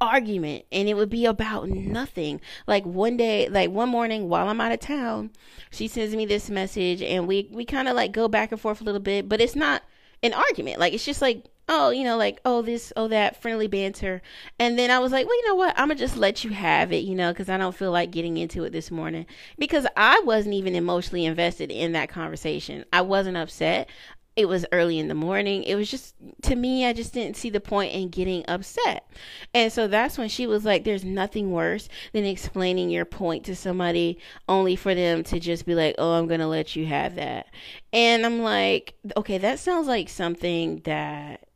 [0.00, 0.64] argument.
[0.70, 2.40] And it would be about nothing.
[2.66, 5.30] Like one day like one morning while i'm out of town
[5.70, 8.80] she sends me this message and we we kind of like go back and forth
[8.80, 9.82] a little bit but it's not
[10.22, 10.78] an argument.
[10.78, 14.22] Like it's just like oh, you know, like, oh, this, oh, that, friendly banter.
[14.58, 15.78] And then I was like, well, you know what?
[15.78, 18.10] I'm going to just let you have it, you know, because I don't feel like
[18.10, 19.26] getting into it this morning.
[19.58, 22.84] Because I wasn't even emotionally invested in that conversation.
[22.92, 23.88] I wasn't upset.
[24.34, 25.64] It was early in the morning.
[25.64, 29.10] It was just, to me, I just didn't see the point in getting upset.
[29.52, 33.56] And so that's when she was like, there's nothing worse than explaining your point to
[33.56, 37.16] somebody only for them to just be like, oh, I'm going to let you have
[37.16, 37.48] that.
[37.92, 41.47] And I'm like, okay, that sounds like something that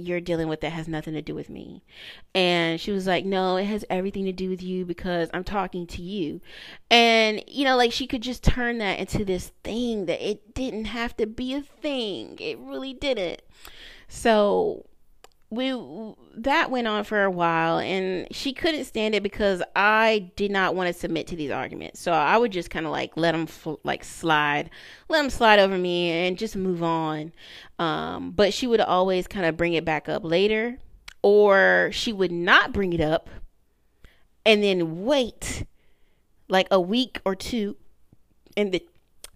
[0.00, 1.82] you're dealing with that has nothing to do with me.
[2.34, 5.86] And she was like, No, it has everything to do with you because I'm talking
[5.88, 6.40] to you.
[6.90, 10.86] And, you know, like she could just turn that into this thing that it didn't
[10.86, 12.36] have to be a thing.
[12.40, 13.42] It really didn't.
[14.08, 14.86] So
[15.50, 15.72] we
[16.36, 20.76] that went on for a while and she couldn't stand it because I did not
[20.76, 22.00] want to submit to these arguments.
[22.00, 24.70] So I would just kind of like let them fl- like slide,
[25.08, 27.32] let them slide over me and just move on.
[27.80, 30.78] Um, but she would always kind of bring it back up later
[31.22, 33.28] or she would not bring it up
[34.46, 35.66] and then wait
[36.48, 37.76] like a week or two
[38.56, 38.86] and the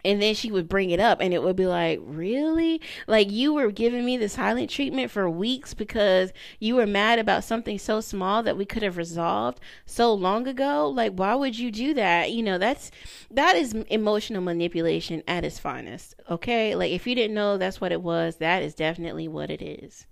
[0.04, 2.80] and then she would bring it up and it would be like really?
[3.06, 7.44] Like you were giving me the silent treatment for weeks because you were mad about
[7.44, 10.88] something so small that we could have resolved so long ago?
[10.88, 12.32] Like why would you do that?
[12.32, 12.90] You know that's
[13.30, 16.74] that is emotional manipulation at its finest okay?
[16.74, 20.06] Like if you didn't know that's what it was that is definitely what it is.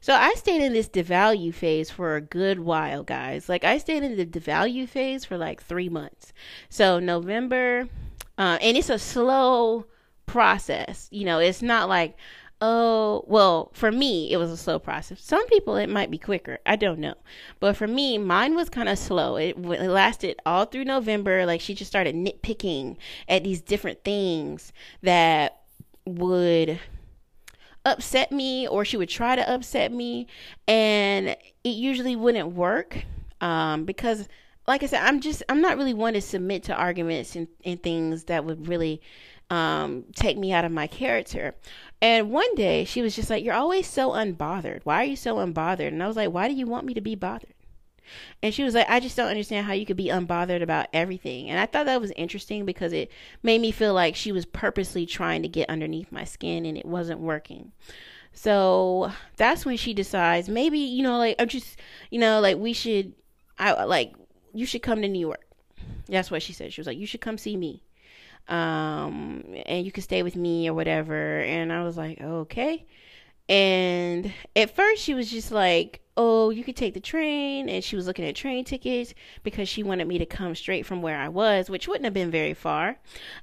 [0.00, 3.48] So I stayed in this devalue phase for a good while, guys.
[3.48, 6.32] Like I stayed in the devalue phase for like three months.
[6.68, 7.88] So November,
[8.38, 9.86] uh, and it's a slow
[10.26, 11.08] process.
[11.10, 12.16] You know, it's not like
[12.60, 15.20] oh, well, for me, it was a slow process.
[15.20, 16.58] Some people, it might be quicker.
[16.64, 17.14] I don't know.
[17.60, 19.36] But for me, mine was kind of slow.
[19.36, 21.44] It, it lasted all through November.
[21.44, 22.96] Like, she just started nitpicking
[23.28, 24.72] at these different things
[25.02, 25.60] that
[26.06, 26.80] would
[27.84, 30.26] upset me or she would try to upset me
[30.66, 33.04] and it usually wouldn't work
[33.40, 34.28] um, because
[34.66, 37.82] like i said i'm just i'm not really one to submit to arguments and, and
[37.82, 39.00] things that would really
[39.48, 41.54] um, take me out of my character
[42.02, 45.36] and one day she was just like you're always so unbothered why are you so
[45.36, 47.54] unbothered and i was like why do you want me to be bothered
[48.42, 51.50] and she was like, I just don't understand how you could be unbothered about everything.
[51.50, 53.10] And I thought that was interesting because it
[53.42, 56.86] made me feel like she was purposely trying to get underneath my skin and it
[56.86, 57.72] wasn't working.
[58.32, 61.78] So that's when she decides maybe, you know, like I'm just,
[62.10, 63.14] you know, like we should,
[63.58, 64.14] I like,
[64.56, 65.46] you should come to New York.
[66.08, 66.72] That's what she said.
[66.72, 67.82] She was like, you should come see me.
[68.48, 71.40] Um, and you can stay with me or whatever.
[71.40, 72.86] And I was like, okay.
[73.48, 77.68] And at first she was just like, oh, you could take the train.
[77.68, 81.02] And she was looking at train tickets because she wanted me to come straight from
[81.02, 82.98] where I was, which wouldn't have been very far.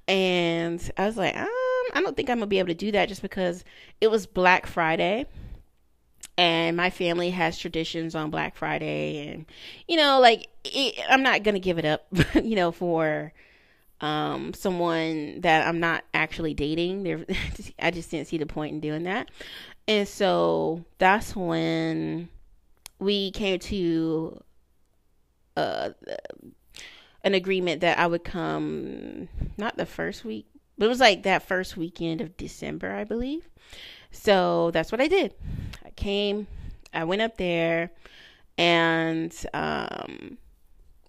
[0.07, 1.47] And I was like, um,
[1.93, 3.63] I don't think I'm going to be able to do that just because
[4.01, 5.25] it was Black Friday.
[6.37, 9.27] And my family has traditions on Black Friday.
[9.27, 9.45] And,
[9.87, 13.33] you know, like, it, I'm not to give it up, you know, for
[14.01, 17.03] um, someone that I'm not actually dating.
[17.03, 17.25] There,
[17.79, 19.29] I just didn't see the point in doing that.
[19.87, 22.29] And so that's when
[22.99, 24.41] we came to
[25.57, 25.89] uh,
[27.23, 30.47] an agreement that I would come not the first week,
[30.77, 33.47] but it was like that first weekend of December, I believe.
[34.13, 35.33] So that's what I did.
[35.83, 36.47] I came,
[36.93, 37.91] I went up there,
[38.57, 40.37] and um,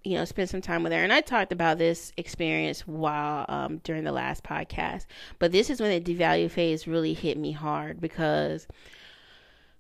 [0.03, 0.99] you know, spent some time with her.
[0.99, 5.07] And I talked about this experience while um, during the last podcast,
[5.39, 8.67] but this is when the devalue phase really hit me hard because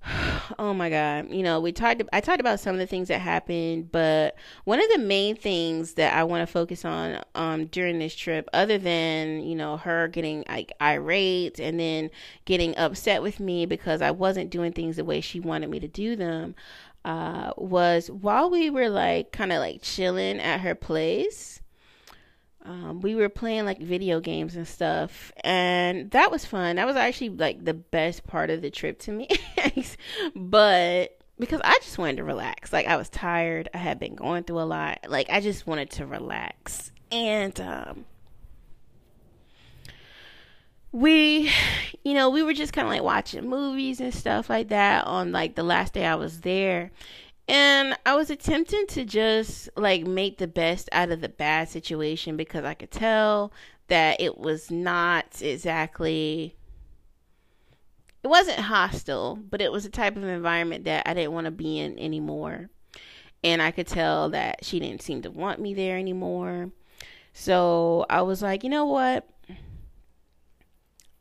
[0.58, 1.30] oh my god.
[1.30, 4.82] You know we talked i talked about some of the things that happened but one
[4.82, 8.78] of the main things that i want to focus on um during this trip other
[8.78, 12.10] than you know her getting like irate and then
[12.44, 15.88] getting upset with me because i wasn't doing things the way she wanted me to
[15.88, 16.54] do them
[17.04, 21.60] uh was while we were like kind of like chilling at her place
[22.64, 26.76] um, we were playing like video games and stuff and that was fun.
[26.76, 29.28] That was actually like the best part of the trip to me.
[30.34, 32.72] But because i just wanted to relax.
[32.72, 33.68] Like i was tired.
[33.74, 35.00] I had been going through a lot.
[35.08, 36.90] Like i just wanted to relax.
[37.10, 38.06] And um,
[40.94, 41.50] we
[42.04, 45.32] you know we were just kind of like watching movies and stuff like that on
[45.32, 46.92] like the last day i was there
[47.48, 52.36] and I was attempting to just like make the best out of the bad situation
[52.36, 53.52] because I could tell
[53.88, 56.56] that it was not exactly
[58.22, 61.50] it wasn't hostile, but it was a type of environment that I didn't want to
[61.50, 62.70] be in anymore.
[63.42, 66.70] And I could tell that she didn't seem to want me there anymore.
[67.34, 69.28] So I was like, you know what?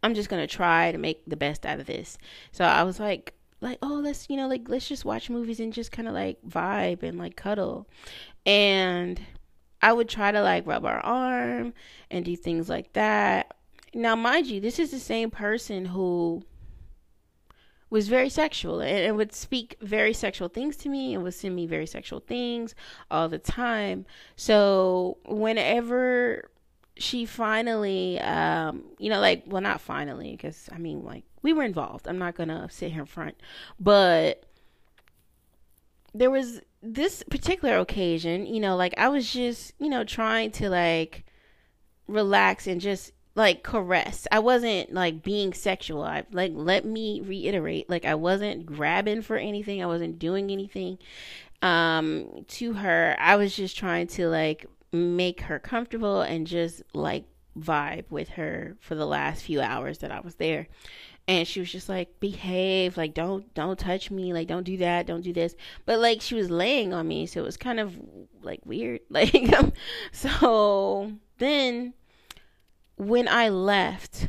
[0.02, 2.18] I'm just going to try to make the best out of this.
[2.54, 5.74] So I was like, like oh let's you know like let's just watch movies and
[5.74, 7.88] just kind of like vibe and like cuddle.
[8.46, 9.20] And
[9.82, 11.74] i would try to like rub our arm
[12.12, 13.56] and do things like that.
[13.94, 16.44] Now mind you this is the same person who
[17.90, 21.56] was very sexual and, and would speak very sexual things to me and would send
[21.56, 22.74] me very sexual things
[23.12, 24.04] all the time.
[24.36, 26.50] So whenever
[26.96, 31.64] she finally um you know like well not finally because i mean like we were
[31.64, 32.08] involved.
[32.08, 33.36] I'm not gonna sit here in front.
[33.80, 34.46] But
[36.16, 40.70] there was this particular occasion you know like i was just you know trying to
[40.70, 41.24] like
[42.08, 44.28] relax and just like caress.
[44.32, 46.04] I wasn't like being sexual.
[46.04, 49.82] I like let me reiterate like i wasn't grabbing for anything.
[49.82, 51.00] I wasn't doing anything
[51.62, 53.16] um to her.
[53.20, 57.26] I was just trying to like make her comfortable and just like
[57.60, 60.68] vibe with her for the last few hours that I was there.
[61.28, 65.08] And she was just like, behave, like don't don't touch me, like don't do that,
[65.08, 65.56] don't do this.
[65.86, 67.98] But like she was laying on me, so it was kind of
[68.42, 69.02] like weird.
[69.10, 69.34] Like
[70.12, 71.94] so then
[72.98, 74.28] when I left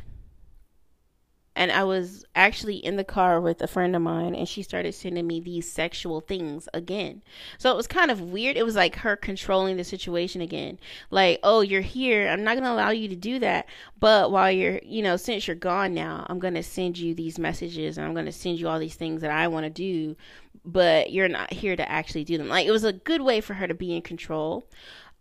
[1.56, 4.92] and I was actually in the car with a friend of mine, and she started
[4.92, 7.22] sending me these sexual things again.
[7.58, 8.56] So it was kind of weird.
[8.56, 10.80] It was like her controlling the situation again.
[11.10, 12.28] Like, oh, you're here.
[12.28, 13.68] I'm not going to allow you to do that.
[14.00, 17.38] But while you're, you know, since you're gone now, I'm going to send you these
[17.38, 20.16] messages and I'm going to send you all these things that I want to do,
[20.64, 22.48] but you're not here to actually do them.
[22.48, 24.68] Like, it was a good way for her to be in control.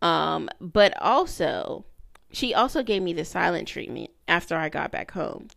[0.02, 1.86] Um, but also,
[2.32, 5.50] she also gave me the silent treatment after I got back home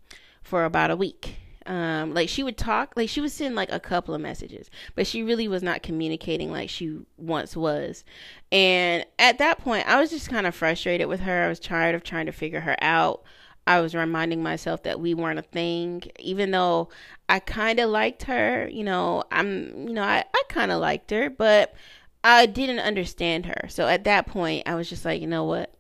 [0.47, 1.37] for about a week.
[1.67, 5.05] Um, like she would talk, like she would send like a couple of messages, but
[5.05, 8.05] she really was not communicating like she once was.
[8.53, 11.43] And at that point, I was just kind of frustrated with her.
[11.43, 13.25] I was tired of trying to figure her out.
[13.67, 16.91] I was reminding myself that we weren't a thing, even though
[17.29, 18.69] I kind of liked her.
[18.69, 21.75] You know, I'm, you know, I, I kind of liked her, but
[22.23, 23.69] I didn't understand her.
[23.69, 25.75] So at that point, I was just like, you know what?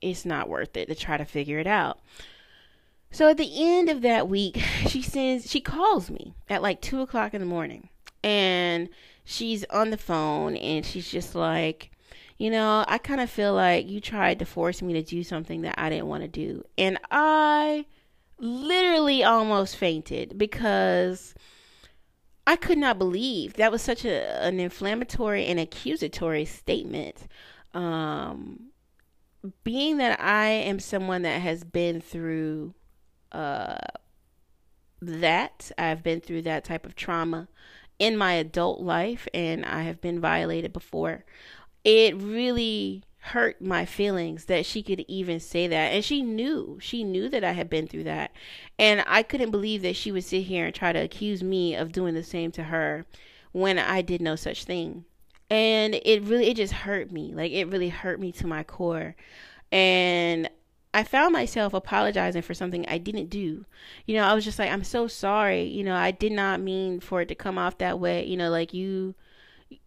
[0.00, 2.00] It's not worth it to try to figure it out.
[3.10, 4.56] So at the end of that week,
[4.88, 7.88] she sends, she calls me at like two o'clock in the morning,
[8.22, 8.88] and
[9.24, 11.90] she's on the phone, and she's just like,
[12.38, 15.62] you know, I kind of feel like you tried to force me to do something
[15.62, 17.86] that I didn't want to do, and I
[18.38, 21.34] literally almost fainted because
[22.46, 27.26] I could not believe that was such a, an inflammatory and accusatory statement.
[27.74, 28.70] Um,
[29.64, 32.74] being that I am someone that has been through
[33.36, 33.76] uh,
[35.02, 35.70] that.
[35.76, 37.48] I've been through that type of trauma
[37.98, 41.24] in my adult life and I have been violated before.
[41.84, 45.92] It really hurt my feelings that she could even say that.
[45.92, 48.32] And she knew, she knew that I had been through that.
[48.78, 51.92] And I couldn't believe that she would sit here and try to accuse me of
[51.92, 53.04] doing the same to her
[53.52, 55.04] when I did no such thing.
[55.50, 57.32] And it really, it just hurt me.
[57.34, 59.14] Like, it really hurt me to my core.
[59.70, 60.48] And
[60.96, 63.66] I found myself apologizing for something I didn't do.
[64.06, 65.64] You know, I was just like, I'm so sorry.
[65.64, 68.24] You know, I did not mean for it to come off that way.
[68.24, 69.14] You know, like you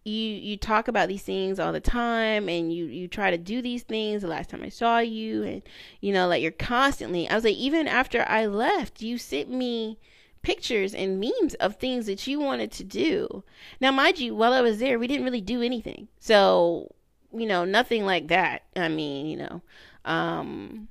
[0.04, 3.60] you you talk about these things all the time and you you try to do
[3.60, 5.62] these things the last time I saw you and
[6.00, 9.98] you know like you're constantly I was like even after I left you sent me
[10.42, 13.42] pictures and memes of things that you wanted to do.
[13.80, 16.06] Now mind you while I was there we didn't really do anything.
[16.20, 16.94] So,
[17.32, 18.62] you know, nothing like that.
[18.76, 19.62] I mean, you know,
[20.04, 20.88] um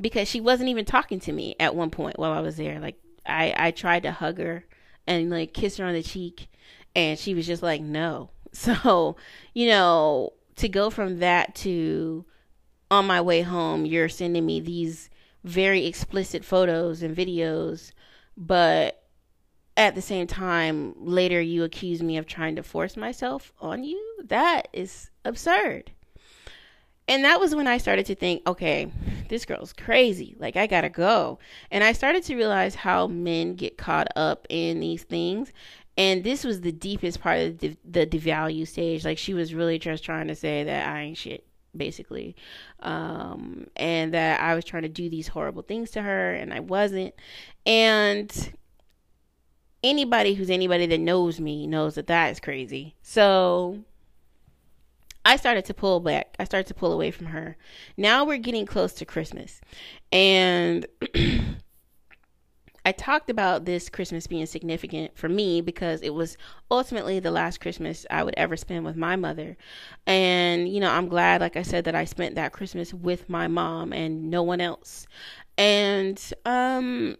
[0.00, 2.80] because she wasn't even talking to me at one point while I was there.
[2.80, 4.64] Like I I tried to hug her
[5.06, 6.48] and like kiss her on the cheek
[6.94, 8.30] and she was just like no.
[8.54, 9.16] So,
[9.52, 12.24] you know, to go from that to
[12.88, 15.10] on my way home you're sending me these
[15.42, 17.90] very explicit photos and videos,
[18.36, 19.02] but
[19.76, 24.00] at the same time later you accuse me of trying to force myself on you.
[24.24, 25.90] That is absurd.
[27.06, 28.90] And that was when I started to think, okay,
[29.28, 30.36] this girl's crazy.
[30.38, 31.38] Like, I gotta go.
[31.70, 35.52] And I started to realize how men get caught up in these things.
[35.96, 37.76] And this was the deepest part of the,
[38.06, 39.04] devalue stage.
[39.04, 41.46] Like, she was really just trying to say that I ain't shit,
[41.76, 42.36] basically.
[42.80, 46.60] Um, and that I was trying to do these horrible things to her, and I
[46.60, 47.14] wasn't.
[47.66, 48.52] And
[49.84, 52.96] anybody who's anybody that knows me knows that that is crazy.
[53.02, 53.84] So
[55.24, 56.36] I started to pull back.
[56.38, 57.56] I started to pull away from her.
[57.96, 59.60] Now we're getting close to Christmas.
[60.12, 60.86] And
[62.86, 66.36] I talked about this Christmas being significant for me because it was
[66.70, 69.56] ultimately the last Christmas I would ever spend with my mother.
[70.06, 73.48] And, you know, I'm glad, like I said, that I spent that Christmas with my
[73.48, 75.06] mom and no one else.
[75.56, 77.16] And, um,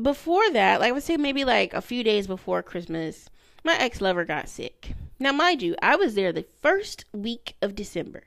[0.00, 3.28] before that, like I would say maybe like a few days before Christmas,
[3.62, 4.94] my ex lover got sick.
[5.22, 8.24] Now, mind you, I was there the first week of December.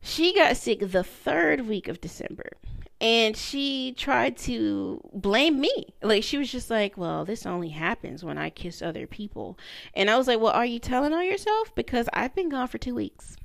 [0.00, 2.52] She got sick the third week of December.
[2.98, 5.88] And she tried to blame me.
[6.02, 9.58] Like, she was just like, well, this only happens when I kiss other people.
[9.92, 11.74] And I was like, well, are you telling on yourself?
[11.74, 13.36] Because I've been gone for two weeks.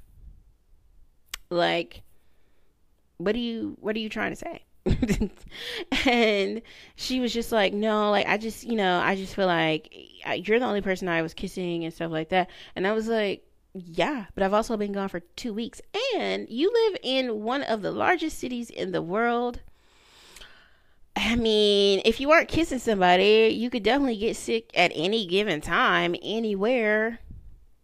[1.49, 2.03] Like,
[3.17, 4.63] what are you, what are you trying to say?
[6.05, 6.61] and
[6.95, 9.93] she was just like, no, like I just, you know, I just feel like
[10.31, 12.49] you're the only person I was kissing and stuff like that.
[12.75, 15.81] And I was like, yeah, but I've also been gone for two weeks.
[16.15, 19.61] And you live in one of the largest cities in the world.
[21.15, 25.61] I mean, if you aren't kissing somebody, you could definitely get sick at any given
[25.61, 27.19] time, anywhere,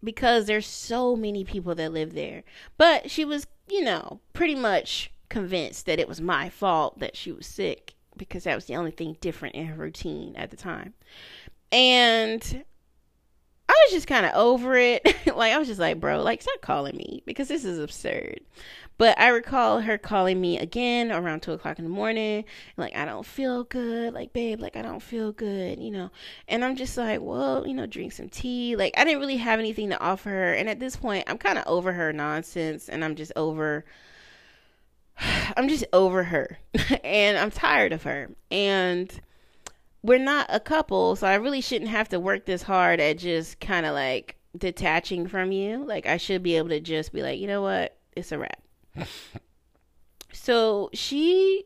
[0.04, 2.44] because there's so many people that live there.
[2.78, 7.32] But she was, you know, pretty much convinced that it was my fault that she
[7.32, 10.94] was sick because that was the only thing different in her routine at the time.
[11.72, 12.64] And
[13.68, 15.04] I was just kind of over it.
[15.36, 18.42] like, I was just like, bro, like, stop calling me because this is absurd.
[18.98, 22.44] But I recall her calling me again around two o'clock in the morning.
[22.76, 24.14] Like, I don't feel good.
[24.14, 26.12] Like, babe, like, I don't feel good, you know.
[26.50, 28.76] And I'm just like, well, you know, drink some tea.
[28.76, 30.54] Like, I didn't really have anything to offer her.
[30.54, 33.86] And at this point, I'm kind of over her nonsense and I'm just over
[35.58, 36.58] I'm just over her
[37.04, 38.30] and I'm tired of her.
[38.52, 39.10] And
[40.02, 43.60] we're not a couple, so I really shouldn't have to work this hard at just
[43.60, 45.84] kind of like detaching from you.
[45.86, 47.98] Like, I should be able to just be like, you know what?
[48.16, 48.62] It's a wrap.
[50.34, 51.66] so she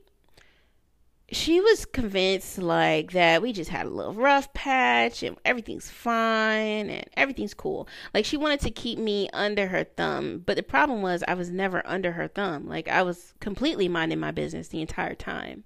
[1.32, 6.90] she was convinced like that we just had a little rough patch and everything's fine
[6.90, 7.88] and everything's cool.
[8.14, 11.50] Like she wanted to keep me under her thumb, but the problem was I was
[11.50, 12.68] never under her thumb.
[12.68, 15.64] Like I was completely minding my business the entire time.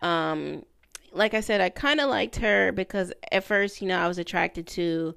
[0.00, 0.64] Um
[1.12, 4.18] like I said, I kind of liked her because at first, you know, I was
[4.18, 5.14] attracted to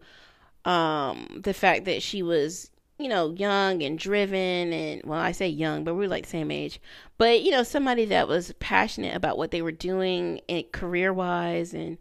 [0.66, 5.50] um the fact that she was you know, young and driven and well, I say
[5.50, 6.80] young, but we're like the same age.
[7.18, 10.40] But, you know, somebody that was passionate about what they were doing
[10.72, 11.98] career wise and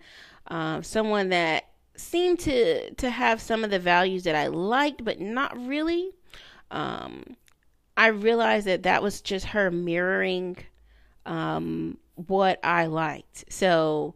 [0.49, 1.65] um, someone that
[1.97, 6.13] seemed to to have some of the values that I liked, but not really.
[6.71, 7.37] Um,
[7.97, 10.57] I realized that that was just her mirroring
[11.27, 13.45] um, what I liked.
[13.49, 14.15] So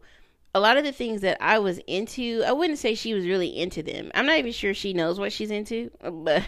[0.53, 3.47] a lot of the things that I was into, I wouldn't say she was really
[3.47, 4.11] into them.
[4.15, 6.43] I'm not even sure she knows what she's into, but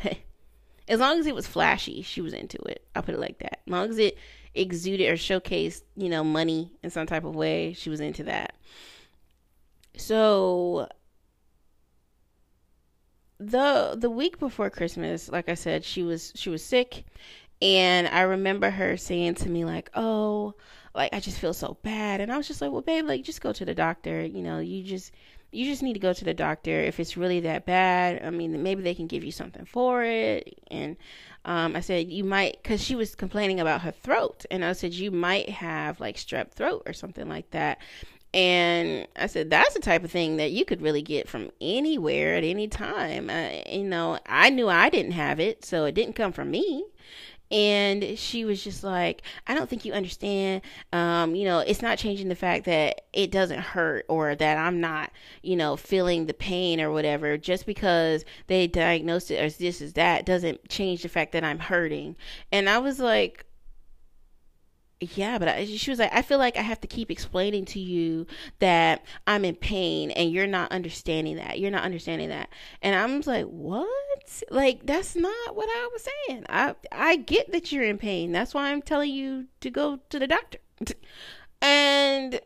[0.87, 2.85] as long as it was flashy, she was into it.
[2.95, 3.61] I'll put it like that.
[3.67, 4.17] As long as it
[4.53, 8.55] exuded or showcased, you know, money in some type of way, she was into that.
[9.97, 10.87] So
[13.39, 17.05] the the week before Christmas, like I said, she was she was sick
[17.61, 20.55] and I remember her saying to me like, "Oh,
[20.93, 22.21] like I just feel so bad.
[22.21, 24.25] And I was just like, well, babe, like just go to the doctor.
[24.25, 25.11] You know, you just
[25.51, 28.23] you just need to go to the doctor if it's really that bad.
[28.23, 30.59] I mean, maybe they can give you something for it.
[30.69, 30.95] And
[31.43, 34.93] um, I said you might, because she was complaining about her throat, and I said
[34.93, 37.79] you might have like strep throat or something like that.
[38.33, 42.35] And I said that's the type of thing that you could really get from anywhere
[42.35, 43.29] at any time.
[43.29, 46.85] Uh, you know, I knew I didn't have it, so it didn't come from me
[47.51, 50.61] and she was just like i don't think you understand.
[50.93, 54.79] Um, you know it's not changing the fact that it doesn't hurt or that i'm
[54.79, 57.37] not you know feeling the pain or whatever.
[57.37, 61.59] Just because they diagnosed it as this is that doesn't change the fact that i'm
[61.59, 62.15] hurting.
[62.51, 63.45] And i was like
[65.01, 67.79] yeah, but I, she was like, I feel like I have to keep explaining to
[67.79, 68.27] you
[68.59, 71.59] that I'm in pain and you're not understanding that.
[71.59, 72.49] You're not understanding that.
[72.83, 74.43] And I'm like, what?
[74.51, 76.45] Like, that's not what I was saying.
[76.49, 78.31] I, I get that you're in pain.
[78.31, 80.59] That's why I'm telling you to go to the doctor.
[81.61, 82.39] and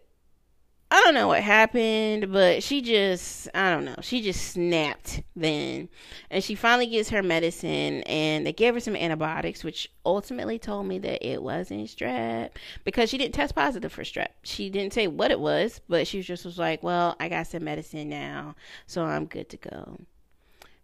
[0.95, 5.89] I don't know what happened, but she just, I don't know, she just snapped then.
[6.31, 10.87] And she finally gets her medicine, and they gave her some antibiotics, which ultimately told
[10.87, 12.51] me that it wasn't strep
[12.85, 14.29] because she didn't test positive for strep.
[14.43, 17.65] She didn't say what it was, but she just was like, well, I got some
[17.65, 18.55] medicine now,
[18.87, 19.97] so I'm good to go.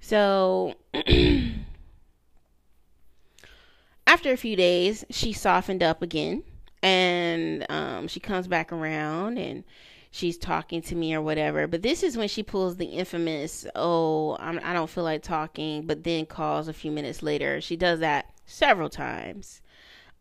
[0.02, 0.76] So.
[4.06, 6.44] after a few days, she softened up again
[6.84, 9.64] and um, she comes back around and
[10.12, 11.66] she's talking to me or whatever.
[11.68, 15.24] But this is when she pulls the infamous, oh, I'm, I do not feel like
[15.24, 17.62] talking, but then calls a few minutes later.
[17.62, 19.62] She does that several times.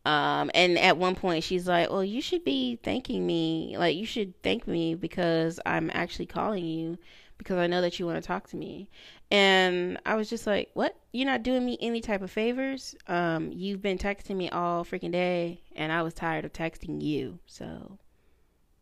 [0.06, 3.76] Um, and at one point she's like, well, you should be thanking me.
[3.76, 6.96] Like, you should thank me because I'm actually calling you
[7.36, 8.88] because I know that you want to talk to me.
[9.30, 10.96] And I was just like, what?
[11.12, 12.94] You're not doing me any type of favors?
[13.08, 17.38] Um, you've been texting me all freaking day and I was tired of texting you.
[17.46, 17.98] So,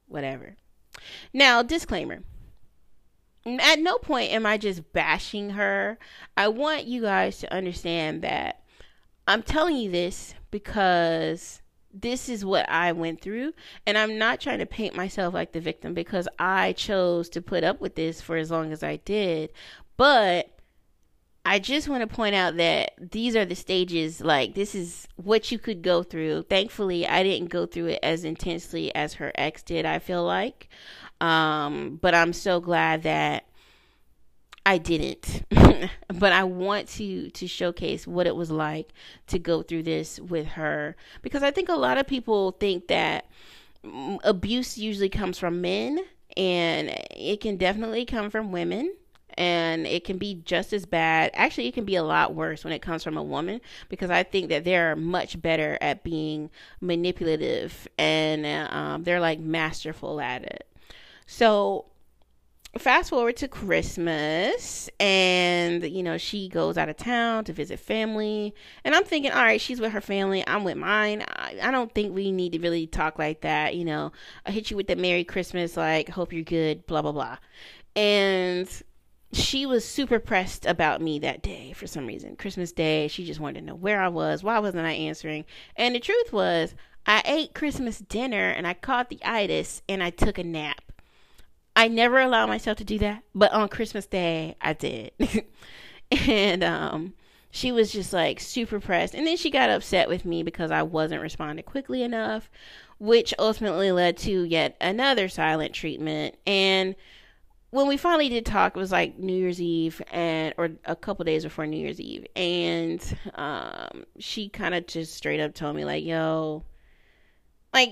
[0.07, 0.57] whatever.
[1.33, 2.23] Now, disclaimer.
[3.47, 5.99] At no point am I just bashing her.
[6.37, 8.63] I want you guys to understand that
[9.27, 13.53] I'm telling you this because this is what I went through.
[13.87, 17.65] And I'm not trying to paint myself like the victim because I chose to put
[17.65, 19.51] up with this for as long as I did.
[19.97, 20.58] But
[21.49, 25.51] I just want to point out that these are the stages, like, this is what
[25.51, 26.43] you could go through.
[26.43, 30.69] Thankfully, I didn't go through it as intensely as her ex did, I feel like.
[31.23, 33.47] Um, but I'm so glad that
[34.67, 35.45] I didn't.
[36.15, 38.93] but I want to to showcase what it was like
[39.29, 43.31] to go through this with her because I think a lot of people think that
[44.23, 45.99] abuse usually comes from men
[46.37, 48.93] and it can definitely come from women
[49.39, 51.31] and it can be just as bad.
[51.33, 54.25] Actually, it can be a lot worse when it comes from a woman because I
[54.25, 60.67] think that they're much better at being manipulative and um, they're like masterful at it.
[61.27, 61.85] So,
[62.79, 68.53] fast forward to Christmas, and you know, she goes out of town to visit family.
[68.83, 71.23] And I'm thinking, all right, she's with her family, I'm with mine.
[71.29, 73.77] I, I don't think we need to really talk like that.
[73.77, 74.11] You know,
[74.45, 77.37] I hit you with the Merry Christmas, like, hope you're good, blah, blah, blah.
[77.95, 78.69] And
[79.33, 82.37] she was super pressed about me that day for some reason.
[82.37, 84.43] Christmas Day, she just wanted to know where I was.
[84.43, 85.45] Why wasn't I answering?
[85.77, 86.75] And the truth was,
[87.07, 90.93] I ate Christmas dinner and I caught the itis and I took a nap.
[91.77, 95.13] I never allow myself to do that, but on Christmas Day, I did.
[96.11, 97.15] and um,
[97.51, 99.15] she was just like super pressed.
[99.15, 102.51] And then she got upset with me because I wasn't responding quickly enough,
[102.99, 106.37] which ultimately led to yet another silent treatment.
[106.47, 106.97] And
[107.71, 111.25] when we finally did talk, it was like New Year's Eve and or a couple
[111.25, 115.85] days before New Year's Eve, and um, she kind of just straight up told me
[115.85, 116.65] like, "Yo,
[117.75, 117.91] like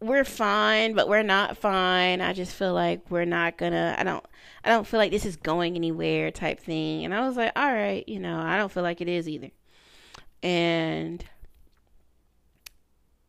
[0.00, 2.20] we're fine, but we're not fine.
[2.20, 3.94] I just feel like we're not gonna.
[3.98, 4.24] I don't.
[4.62, 7.72] I don't feel like this is going anywhere, type thing." And I was like, "All
[7.72, 9.50] right, you know, I don't feel like it is either."
[10.42, 11.24] And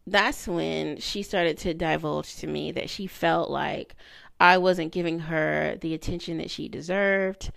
[0.08, 3.96] that's when she started to divulge to me that she felt like
[4.42, 7.52] I wasn't giving her the attention that she deserved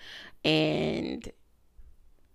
[0.44, 1.26] and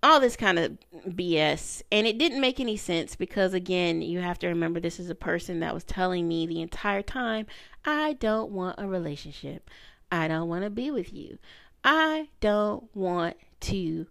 [0.02, 1.84] all this kind of BS.
[1.91, 5.16] And it didn't make any sense because, again, you have to remember this is a
[5.16, 7.45] person that was telling me the entire time,
[7.86, 9.70] I don't want a relationship.
[10.12, 11.38] I don't want to be with you.
[11.84, 14.08] I don't want to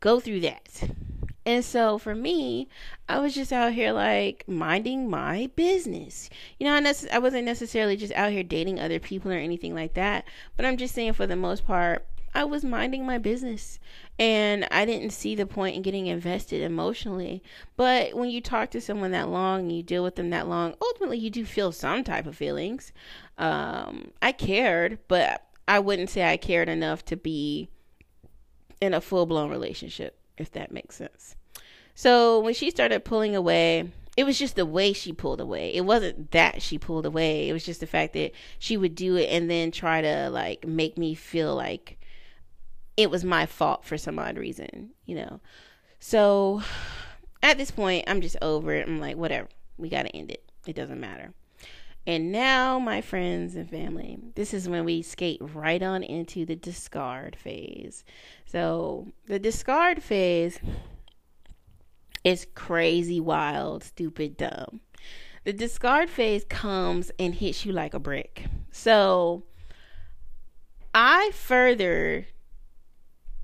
[0.00, 0.88] go through that.
[1.44, 2.68] And so for me,
[3.08, 6.30] I was just out here like minding my business.
[6.58, 9.94] You know, I, I wasn't necessarily just out here dating other people or anything like
[9.94, 10.24] that,
[10.56, 13.78] but I'm just saying for the most part, I was minding my business
[14.18, 17.42] and I didn't see the point in getting invested emotionally.
[17.76, 20.74] But when you talk to someone that long and you deal with them that long,
[20.80, 22.92] ultimately you do feel some type of feelings.
[23.36, 27.68] Um, I cared, but I wouldn't say I cared enough to be
[28.80, 31.36] in a full blown relationship if that makes sense.
[31.94, 35.72] So when she started pulling away, it was just the way she pulled away.
[35.74, 37.48] It wasn't that she pulled away.
[37.48, 40.66] It was just the fact that she would do it and then try to like
[40.66, 41.98] make me feel like
[42.96, 45.40] it was my fault for some odd reason, you know.
[45.98, 46.62] So
[47.42, 48.86] at this point, I'm just over it.
[48.86, 49.48] I'm like, whatever.
[49.78, 50.44] We got to end it.
[50.66, 51.32] It doesn't matter.
[52.06, 56.56] And now, my friends and family, this is when we skate right on into the
[56.56, 58.04] discard phase.
[58.44, 60.58] So, the discard phase
[62.24, 64.80] is crazy, wild, stupid, dumb.
[65.44, 68.46] The discard phase comes and hits you like a brick.
[68.72, 69.44] So,
[70.92, 72.26] I further,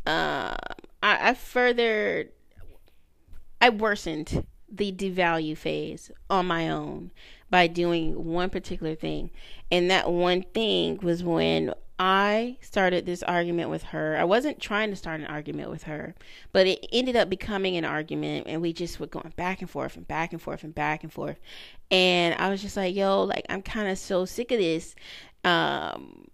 [0.05, 0.57] uh,
[1.01, 2.31] I, I further,
[3.61, 7.11] I worsened the devalue phase on my own
[7.51, 9.31] by doing one particular thing.
[9.71, 14.17] And that one thing was when I started this argument with her.
[14.17, 16.15] I wasn't trying to start an argument with her,
[16.53, 19.97] but it ended up becoming an argument and we just were going back and forth
[19.97, 21.39] and back and forth and back and forth.
[21.91, 24.95] And I was just like, yo, like I'm kind of so sick of this.
[25.45, 26.28] Um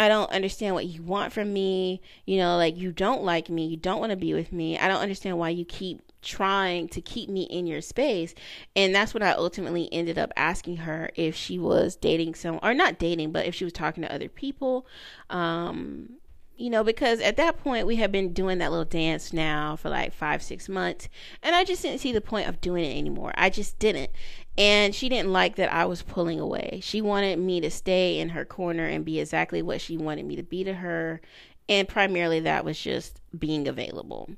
[0.00, 2.00] I don't understand what you want from me.
[2.24, 3.66] You know, like you don't like me.
[3.66, 4.78] You don't want to be with me.
[4.78, 8.34] I don't understand why you keep trying to keep me in your space.
[8.74, 12.72] And that's what I ultimately ended up asking her if she was dating some or
[12.72, 14.86] not dating, but if she was talking to other people.
[15.28, 16.14] Um,
[16.56, 19.88] you know, because at that point we had been doing that little dance now for
[19.88, 21.08] like five, six months,
[21.42, 23.32] and I just didn't see the point of doing it anymore.
[23.34, 24.10] I just didn't.
[24.58, 26.80] And she didn't like that I was pulling away.
[26.82, 30.36] She wanted me to stay in her corner and be exactly what she wanted me
[30.36, 31.20] to be to her.
[31.68, 34.28] And primarily that was just being available.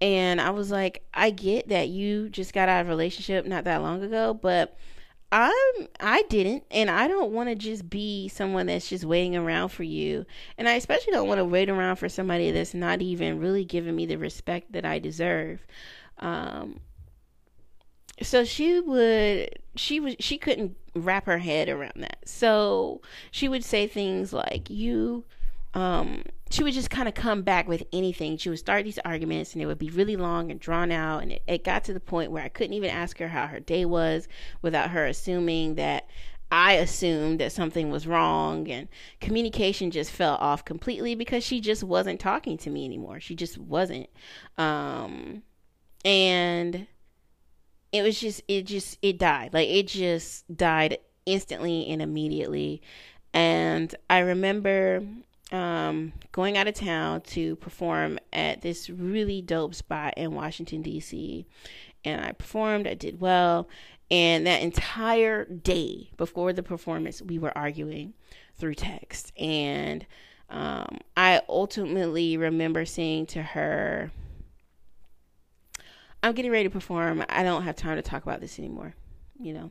[0.00, 3.64] And I was like, I get that you just got out of a relationship not
[3.64, 4.76] that long ago, but
[5.32, 9.70] I'm I didn't and I don't want to just be someone that's just waiting around
[9.70, 10.26] for you.
[10.58, 13.96] And I especially don't want to wait around for somebody that's not even really giving
[13.96, 15.66] me the respect that I deserve.
[16.18, 16.80] Um
[18.22, 22.18] so she would she was she couldn't wrap her head around that.
[22.24, 23.00] So
[23.30, 25.24] she would say things like you
[25.74, 28.36] um, she would just kind of come back with anything.
[28.36, 31.22] She would start these arguments and it would be really long and drawn out.
[31.22, 33.58] And it, it got to the point where I couldn't even ask her how her
[33.58, 34.28] day was
[34.62, 36.08] without her assuming that
[36.52, 38.68] I assumed that something was wrong.
[38.70, 38.86] And
[39.20, 43.18] communication just fell off completely because she just wasn't talking to me anymore.
[43.18, 44.08] She just wasn't.
[44.56, 45.42] Um,
[46.04, 46.86] and
[47.94, 49.54] it was just, it just, it died.
[49.54, 52.82] Like it just died instantly and immediately.
[53.32, 55.06] And I remember
[55.52, 61.46] um, going out of town to perform at this really dope spot in Washington, D.C.
[62.04, 63.68] And I performed, I did well.
[64.10, 68.14] And that entire day before the performance, we were arguing
[68.56, 69.32] through text.
[69.38, 70.04] And
[70.50, 74.10] um, I ultimately remember saying to her,
[76.24, 77.22] I'm getting ready to perform.
[77.28, 78.94] I don't have time to talk about this anymore,
[79.38, 79.70] you know?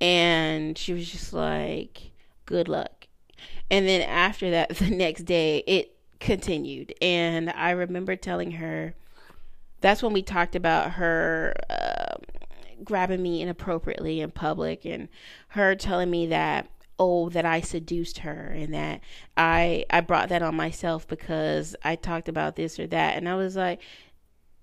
[0.00, 2.12] And she was just like,
[2.46, 3.06] good luck.
[3.70, 6.94] And then after that, the next day, it continued.
[7.02, 8.94] And I remember telling her
[9.82, 12.14] that's when we talked about her uh,
[12.82, 15.08] grabbing me inappropriately in public and
[15.48, 16.66] her telling me that
[16.98, 19.00] oh that I seduced her and that
[19.36, 23.36] I I brought that on myself because I talked about this or that and I
[23.36, 23.80] was like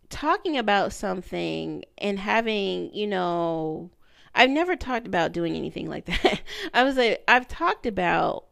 [0.09, 3.89] talking about something and having you know
[4.37, 6.41] I've never talked about doing anything like that.
[6.73, 8.45] I was like, I've talked about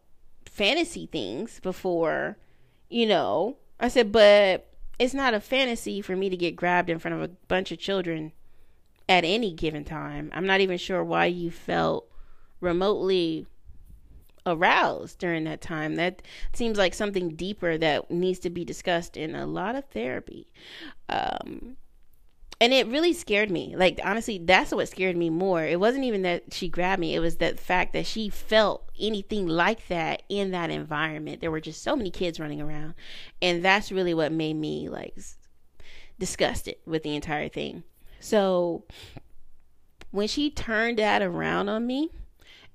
[0.46, 2.38] fantasy things before,
[2.90, 3.58] you know.
[3.80, 7.22] I said, but it's not a fantasy for me to get grabbed in front of
[7.22, 8.32] a bunch of children
[9.08, 10.32] at any given time.
[10.34, 12.08] I'm not even sure why you felt
[12.60, 13.46] remotely
[14.46, 15.96] aroused during that time.
[15.96, 16.22] That
[16.54, 20.52] seems like something deeper that needs to be discussed in a lot of therapy.
[21.10, 21.78] Um,
[22.62, 23.76] and it really scared me.
[23.76, 25.64] Like honestly, that's what scared me more.
[25.64, 27.14] It wasn't even that she grabbed me.
[27.14, 31.42] It was the fact that she felt anything like that in that environment.
[31.42, 32.96] There were just so many kids running around,
[33.42, 35.18] and that's really what made me like
[36.18, 37.84] disgusted with the entire thing.
[38.22, 38.86] So
[40.12, 42.10] when she turned that around on me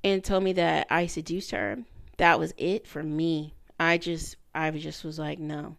[0.02, 1.78] and told me that I seduced her,
[2.16, 3.54] that was it for me.
[3.78, 5.76] I just I just was like, no.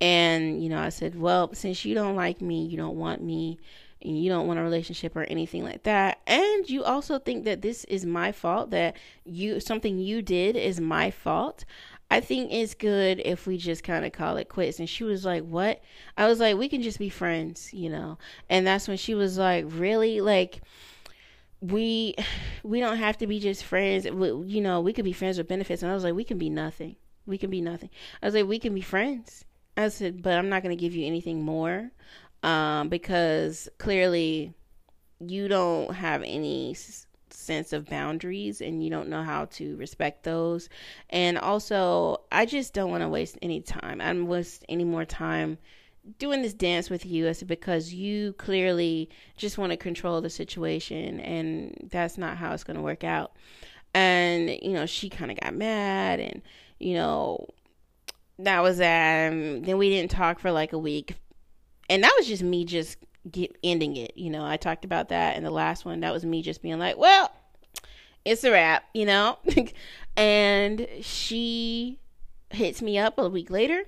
[0.00, 3.58] And, you know, I said, well, since you don't like me, you don't want me,
[4.02, 7.62] and you don't want a relationship or anything like that, and you also think that
[7.62, 11.64] this is my fault, that you something you did is my fault.
[12.08, 14.78] I think it's good if we just kind of call it quits.
[14.78, 15.82] And she was like, What?
[16.16, 18.18] I was like, We can just be friends, you know?
[18.48, 20.20] And that's when she was like, Really?
[20.20, 20.60] Like,
[21.60, 22.14] we
[22.62, 24.08] we don't have to be just friends.
[24.10, 25.82] We, you know we could be friends with benefits.
[25.82, 26.96] And i was like we can be nothing.
[27.26, 27.90] We can be nothing.
[28.22, 29.44] I was like we can be friends.
[29.76, 31.90] I said, but I'm not going to give you anything more
[32.42, 34.54] um, because clearly
[35.20, 40.24] you don't have any s- sense of boundaries and you don't know how to respect
[40.24, 40.70] those.
[41.10, 44.00] And also, I just don't want to waste any time.
[44.00, 45.58] I don't waste any more time
[46.18, 51.20] doing this dance with you is because you clearly just want to control the situation
[51.20, 53.32] and that's not how it's going to work out.
[53.94, 56.42] And, you know, she kind of got mad and,
[56.78, 57.48] you know,
[58.38, 61.14] that was um then we didn't talk for like a week.
[61.88, 62.98] And that was just me just
[63.30, 64.44] get ending it you know?
[64.44, 66.00] I talked about that in the last one.
[66.00, 67.32] That was me just being like well
[68.24, 69.38] it's a wrap you know?
[70.18, 71.98] And she
[72.50, 73.84] hits me up a week later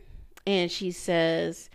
[0.47, 1.71] and she says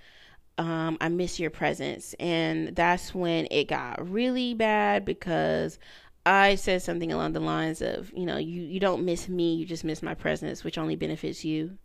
[0.58, 2.14] um, I miss your presence.
[2.20, 5.80] And that's when it got really bad because
[6.26, 9.66] I said something along the lines of, you know, you, you don't miss me, you
[9.66, 11.78] just miss my presence, which only benefits you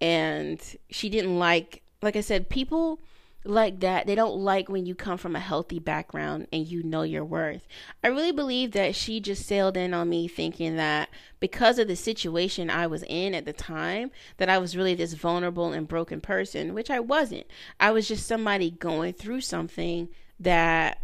[0.00, 3.00] and she didn't like like I said, people
[3.44, 7.02] like that, they don't like when you come from a healthy background and you know
[7.02, 7.66] your worth.
[8.04, 11.96] I really believe that she just sailed in on me thinking that because of the
[11.96, 16.20] situation I was in at the time, that I was really this vulnerable and broken
[16.20, 17.46] person, which I wasn't.
[17.78, 20.98] I was just somebody going through something that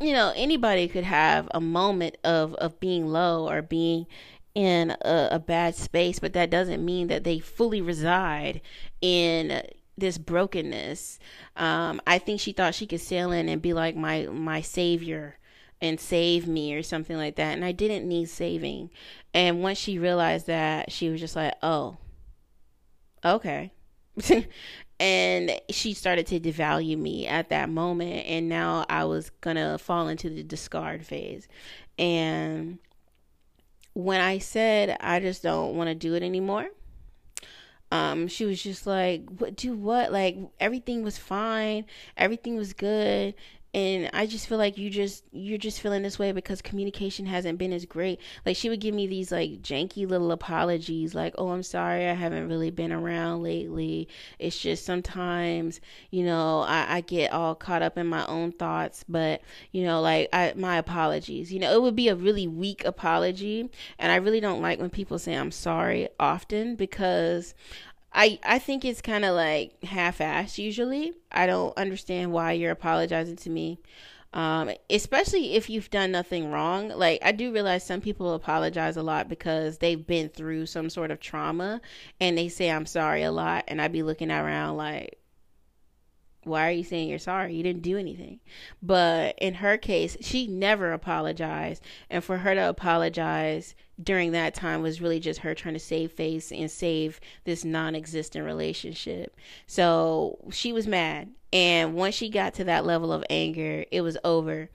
[0.00, 4.06] you know anybody could have a moment of of being low or being
[4.54, 8.60] in a, a bad space, but that doesn't mean that they fully reside
[9.00, 9.62] in
[9.96, 11.18] this brokenness.
[11.56, 15.38] Um, I think she thought she could sail in and be like my my savior
[15.80, 17.52] and save me or something like that.
[17.52, 18.90] And I didn't need saving.
[19.32, 21.98] And once she realized that, she was just like, "Oh,
[23.24, 23.72] okay."
[25.00, 29.76] and she started to devalue me at that moment and now I was going to
[29.78, 31.48] fall into the discard phase.
[31.98, 32.78] And
[33.92, 36.68] when I said I just don't want to do it anymore,
[37.94, 39.54] um, she was just like, "What?
[39.56, 40.10] Do what?
[40.10, 41.84] Like everything was fine,
[42.16, 43.34] everything was good,
[43.74, 47.58] and I just feel like you just you're just feeling this way because communication hasn't
[47.58, 48.20] been as great.
[48.46, 52.12] Like she would give me these like janky little apologies, like, "Oh, I'm sorry, I
[52.12, 54.06] haven't really been around lately.
[54.38, 55.80] It's just sometimes,
[56.12, 60.00] you know, I, I get all caught up in my own thoughts, but you know,
[60.00, 61.52] like I my apologies.
[61.52, 63.68] You know, it would be a really weak apology,
[63.98, 67.54] and I really don't like when people say I'm sorry often because
[68.14, 71.12] I I think it's kind of like half-assed usually.
[71.32, 73.80] I don't understand why you're apologizing to me.
[74.32, 76.88] Um, especially if you've done nothing wrong.
[76.88, 81.10] Like I do realize some people apologize a lot because they've been through some sort
[81.12, 81.80] of trauma
[82.20, 85.18] and they say I'm sorry a lot and I'd be looking around like
[86.44, 87.54] why are you saying you're sorry?
[87.54, 88.40] You didn't do anything.
[88.82, 91.82] But in her case, she never apologized.
[92.10, 96.12] And for her to apologize during that time was really just her trying to save
[96.12, 99.36] face and save this non existent relationship.
[99.66, 101.30] So she was mad.
[101.52, 104.70] And once she got to that level of anger, it was over.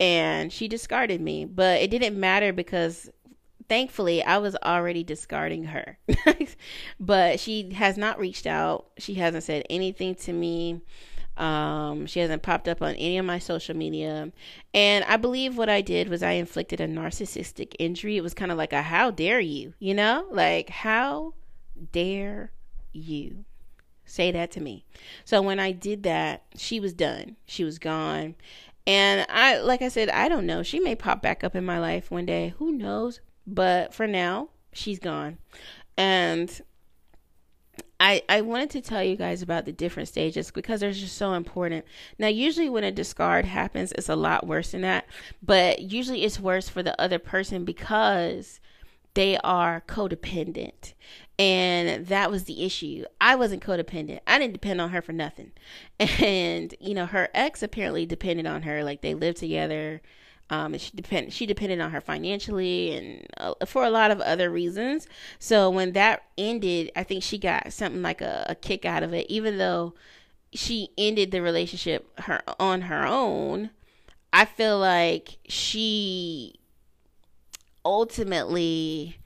[0.00, 1.44] And she discarded me.
[1.44, 3.10] But it didn't matter because
[3.68, 5.98] thankfully I was already discarding her.
[7.00, 8.86] but she has not reached out.
[8.98, 10.80] She hasn't said anything to me.
[11.38, 14.32] Um, she hasn't popped up on any of my social media.
[14.74, 18.16] And I believe what I did was I inflicted a narcissistic injury.
[18.16, 20.26] It was kind of like a how dare you, you know?
[20.32, 21.34] Like, how
[21.92, 22.52] dare
[22.92, 23.44] you
[24.04, 24.84] say that to me?
[25.24, 27.36] So when I did that, she was done.
[27.46, 28.34] She was gone.
[28.84, 30.64] And I, like I said, I don't know.
[30.64, 32.54] She may pop back up in my life one day.
[32.58, 33.20] Who knows?
[33.48, 35.38] But for now, she's gone.
[35.96, 36.60] And
[37.98, 41.32] I, I wanted to tell you guys about the different stages because they're just so
[41.32, 41.84] important.
[42.18, 45.06] Now, usually when a discard happens, it's a lot worse than that,
[45.42, 48.60] but usually it's worse for the other person because
[49.14, 50.92] they are codependent.
[51.40, 53.04] And that was the issue.
[53.20, 54.20] I wasn't codependent.
[54.26, 55.52] I didn't depend on her for nothing.
[56.20, 58.84] And, you know, her ex apparently depended on her.
[58.84, 60.00] Like they lived together.
[60.50, 64.50] Um, she depend she depended on her financially and uh, for a lot of other
[64.50, 65.06] reasons.
[65.38, 69.12] So when that ended, I think she got something like a, a kick out of
[69.12, 69.94] it, even though
[70.52, 73.70] she ended the relationship her on her own.
[74.32, 76.54] I feel like she
[77.84, 79.17] ultimately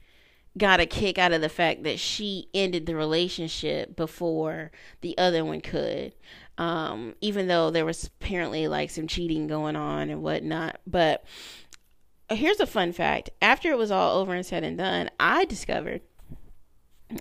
[0.57, 5.43] got a kick out of the fact that she ended the relationship before the other
[5.43, 6.13] one could
[6.57, 10.79] um, even though there was apparently like some cheating going on and whatnot.
[10.85, 11.23] But
[12.29, 16.01] here's a fun fact: after it was all over and said and done, I discovered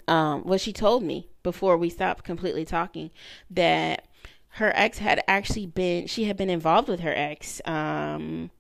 [0.07, 3.11] um, what she told me before we stopped completely talking
[3.51, 4.07] that
[4.57, 8.51] her ex had actually been she had been involved with her ex um,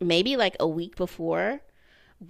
[0.00, 1.60] maybe like a week before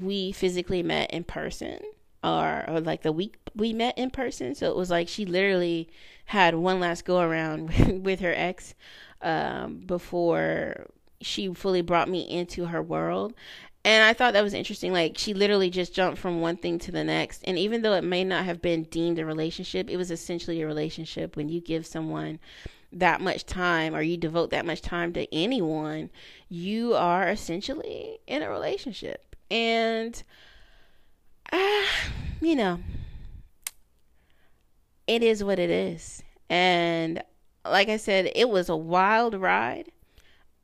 [0.01, 1.79] we physically met in person
[2.23, 5.89] or, or like the week we met in person so it was like she literally
[6.27, 8.75] had one last go around with her ex
[9.23, 10.87] um, before
[11.21, 13.35] she fully brought me into her world.
[13.87, 14.93] And I thought that was interesting.
[14.93, 17.43] Like, she literally just jumped from one thing to the next.
[17.45, 20.67] And even though it may not have been deemed a relationship, it was essentially a
[20.67, 22.39] relationship when you give someone
[22.93, 26.11] that much time or you devote that much time to anyone,
[26.49, 29.34] you are essentially in a relationship.
[29.55, 30.21] And,
[31.53, 31.85] uh,
[32.41, 32.81] you know,
[35.07, 36.25] it is what it is.
[36.51, 37.23] And
[37.65, 39.93] like I said, it was a wild ride.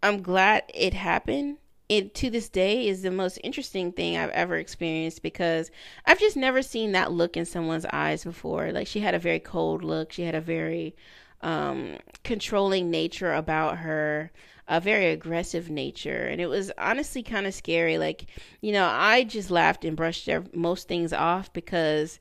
[0.03, 1.59] I'm glad it happened.
[1.89, 5.71] It to this day is the most interesting thing I've ever experienced because
[6.05, 8.73] I've just never seen that look in someone's eyes before.
[8.73, 10.11] Like she had a very cold look.
[10.11, 10.97] She had a very
[11.43, 14.33] um, controlling nature about her,
[14.71, 17.99] a very aggressive nature, and it was honestly kind of scary.
[17.99, 18.27] Like,
[18.61, 22.21] you know, I just laughed and brushed most things off because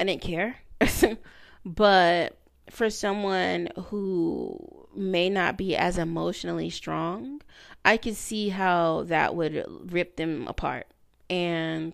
[0.00, 0.56] I didn't care.
[1.66, 2.38] but
[2.70, 7.42] for someone who may not be as emotionally strong,
[7.84, 10.86] I could see how that would rip them apart.
[11.28, 11.92] And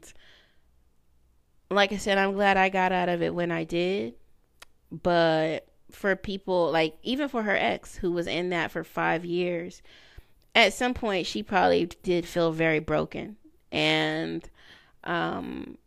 [1.72, 4.14] like I said, I'm glad I got out of it when I did.
[4.92, 9.80] But for people, like, even for her ex who was in that for five years,
[10.54, 13.36] at some point she probably did feel very broken.
[13.72, 14.48] And,
[15.04, 15.78] um,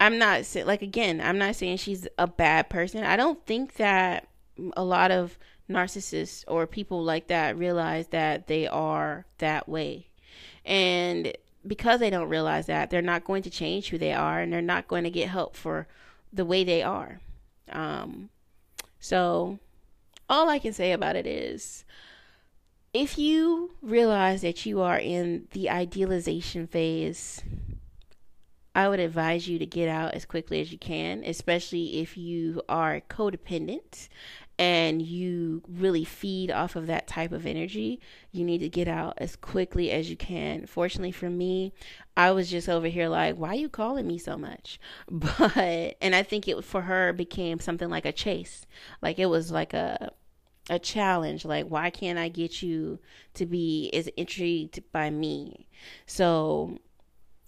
[0.00, 3.04] I'm not like again, I'm not saying she's a bad person.
[3.04, 4.28] I don't think that
[4.76, 5.38] a lot of
[5.70, 10.08] narcissists or people like that realize that they are that way.
[10.64, 11.32] And
[11.66, 14.60] because they don't realize that, they're not going to change who they are and they're
[14.60, 15.86] not going to get help for
[16.32, 17.20] the way they are.
[17.72, 18.28] Um,
[19.06, 19.60] so,
[20.28, 21.84] all I can say about it is
[22.92, 27.40] if you realize that you are in the idealization phase
[28.74, 32.60] I would advise you to get out as quickly as you can, especially if you
[32.68, 34.08] are codependent
[34.58, 38.00] and you really feed off of that type of energy.
[38.32, 40.66] You need to get out as quickly as you can.
[40.66, 41.72] Fortunately for me,
[42.16, 44.80] I was just over here like, why are you calling me so much?
[45.10, 48.66] But, and I think it for her became something like a chase.
[49.02, 50.12] Like it was like a,
[50.68, 52.98] a challenge like why can't i get you
[53.34, 55.68] to be as intrigued by me
[56.06, 56.76] so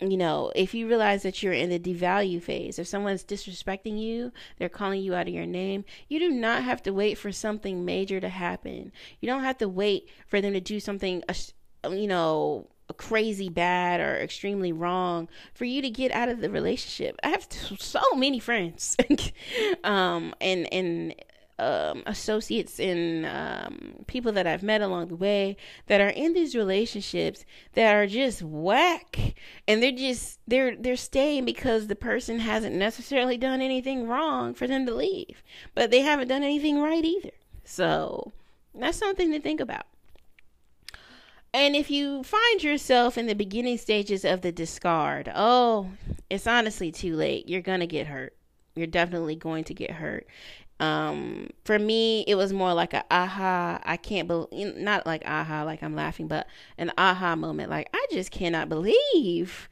[0.00, 4.32] you know, if you realize that you're in the devalue phase, if someone's disrespecting you,
[4.58, 7.84] they're calling you out of your name, you do not have to wait for something
[7.84, 8.92] major to happen.
[9.20, 11.24] You don't have to wait for them to do something,
[11.90, 17.18] you know, crazy bad or extremely wrong for you to get out of the relationship.
[17.22, 17.46] I have
[17.78, 18.96] so many friends,
[19.84, 21.14] um, and and
[21.58, 25.56] um, associates and um, people that I've met along the way
[25.86, 29.34] that are in these relationships that are just whack,
[29.66, 34.66] and they're just they're they're staying because the person hasn't necessarily done anything wrong for
[34.66, 35.42] them to leave,
[35.74, 37.30] but they haven't done anything right either.
[37.64, 38.32] So
[38.74, 39.86] that's something to think about.
[41.52, 45.90] And if you find yourself in the beginning stages of the discard, oh,
[46.28, 47.48] it's honestly too late.
[47.48, 48.36] You're going to get hurt.
[48.76, 50.26] You're definitely going to get hurt
[50.80, 53.80] um for me it was more like a aha.
[53.84, 57.70] I can't believe not like aha like i'm laughing but an aha moment.
[57.70, 59.68] Like i just cannot believe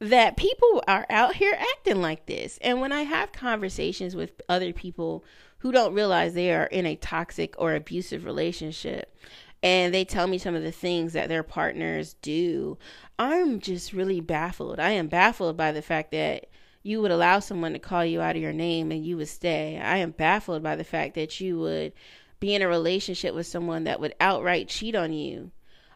[0.00, 2.58] that people are out here acting like this.
[2.62, 5.24] And when i have conversations with other people
[5.58, 9.14] who don't realize they are in a toxic or abusive relationship
[9.62, 12.78] and they tell me some of the things that their partners do,
[13.18, 14.80] I'm just really baffled.
[14.80, 16.46] I am baffled by the fact that
[16.82, 19.78] you would allow someone to call you out of your name and you would stay.
[19.78, 21.92] I am baffled by the fact that you would
[22.38, 25.50] be in a relationship with someone that would outright cheat on you.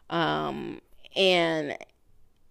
[0.09, 0.81] Um,
[1.15, 1.77] and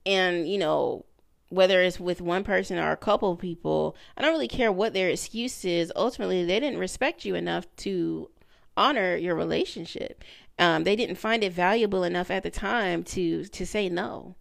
[0.07, 1.05] and you know
[1.51, 4.93] whether it's with one person or a couple of people i don't really care what
[4.93, 8.29] their excuse is ultimately they didn't respect you enough to
[8.77, 10.25] honor your relationship
[10.59, 14.37] um, they didn't find it valuable enough at the time to to say no.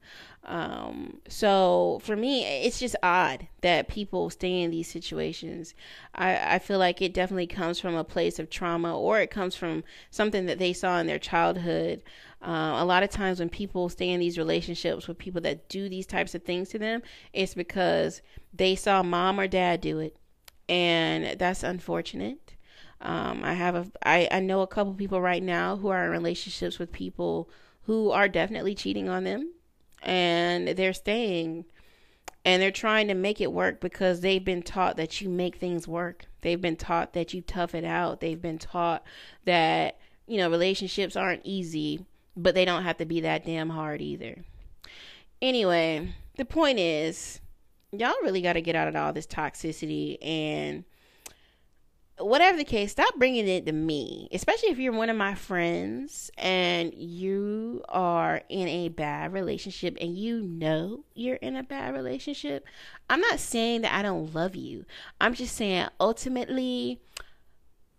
[0.46, 5.74] Um, so for me, it's just odd that people stay in these situations.
[6.14, 9.56] I, I feel like it definitely comes from a place of trauma or it comes
[9.56, 12.04] from something that they saw in their childhood.
[12.42, 15.88] Uh, a lot of times when people stay in these relationships with people that do
[15.88, 18.22] these types of things to them, it's because
[18.54, 20.18] they saw mom or dad do it.
[20.68, 22.56] And that's unfortunate.
[23.00, 26.12] Um, I have a I, I know a couple people right now who are in
[26.12, 27.50] relationships with people
[27.84, 29.52] who are definitely cheating on them
[30.04, 31.66] and they're staying
[32.46, 35.88] and they're trying to make it work because they've been taught that you make things
[35.88, 36.26] work.
[36.42, 38.20] They've been taught that you tough it out.
[38.20, 39.04] They've been taught
[39.46, 39.98] that,
[40.28, 44.44] you know, relationships aren't easy, but they don't have to be that damn hard either.
[45.42, 47.40] Anyway, the point is,
[47.92, 50.84] y'all really got to get out of all this toxicity and
[52.20, 56.30] whatever the case, stop bringing it to me, especially if you're one of my friends
[56.38, 62.66] and you are in a bad relationship and you know you're in a bad relationship.
[63.10, 64.86] I'm not saying that I don't love you.
[65.20, 67.02] I'm just saying ultimately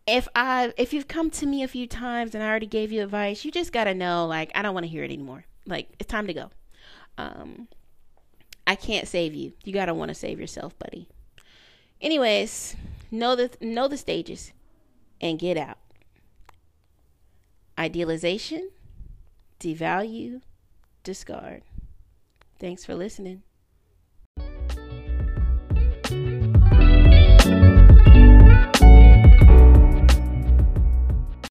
[0.06, 3.02] if I if you've come to me a few times and I already gave you
[3.02, 5.44] advice, you just got to know like I don't want to hear it anymore.
[5.66, 6.50] Like it's time to go.
[7.18, 7.68] Um
[8.66, 9.52] I can't save you.
[9.64, 11.08] You got to want to save yourself, buddy.
[12.00, 12.76] Anyways,
[13.14, 14.52] know the know the stages
[15.20, 15.78] and get out.
[17.78, 18.70] Idealization
[19.58, 20.42] devalue
[21.02, 21.62] discard.
[22.58, 23.42] Thanks for listening.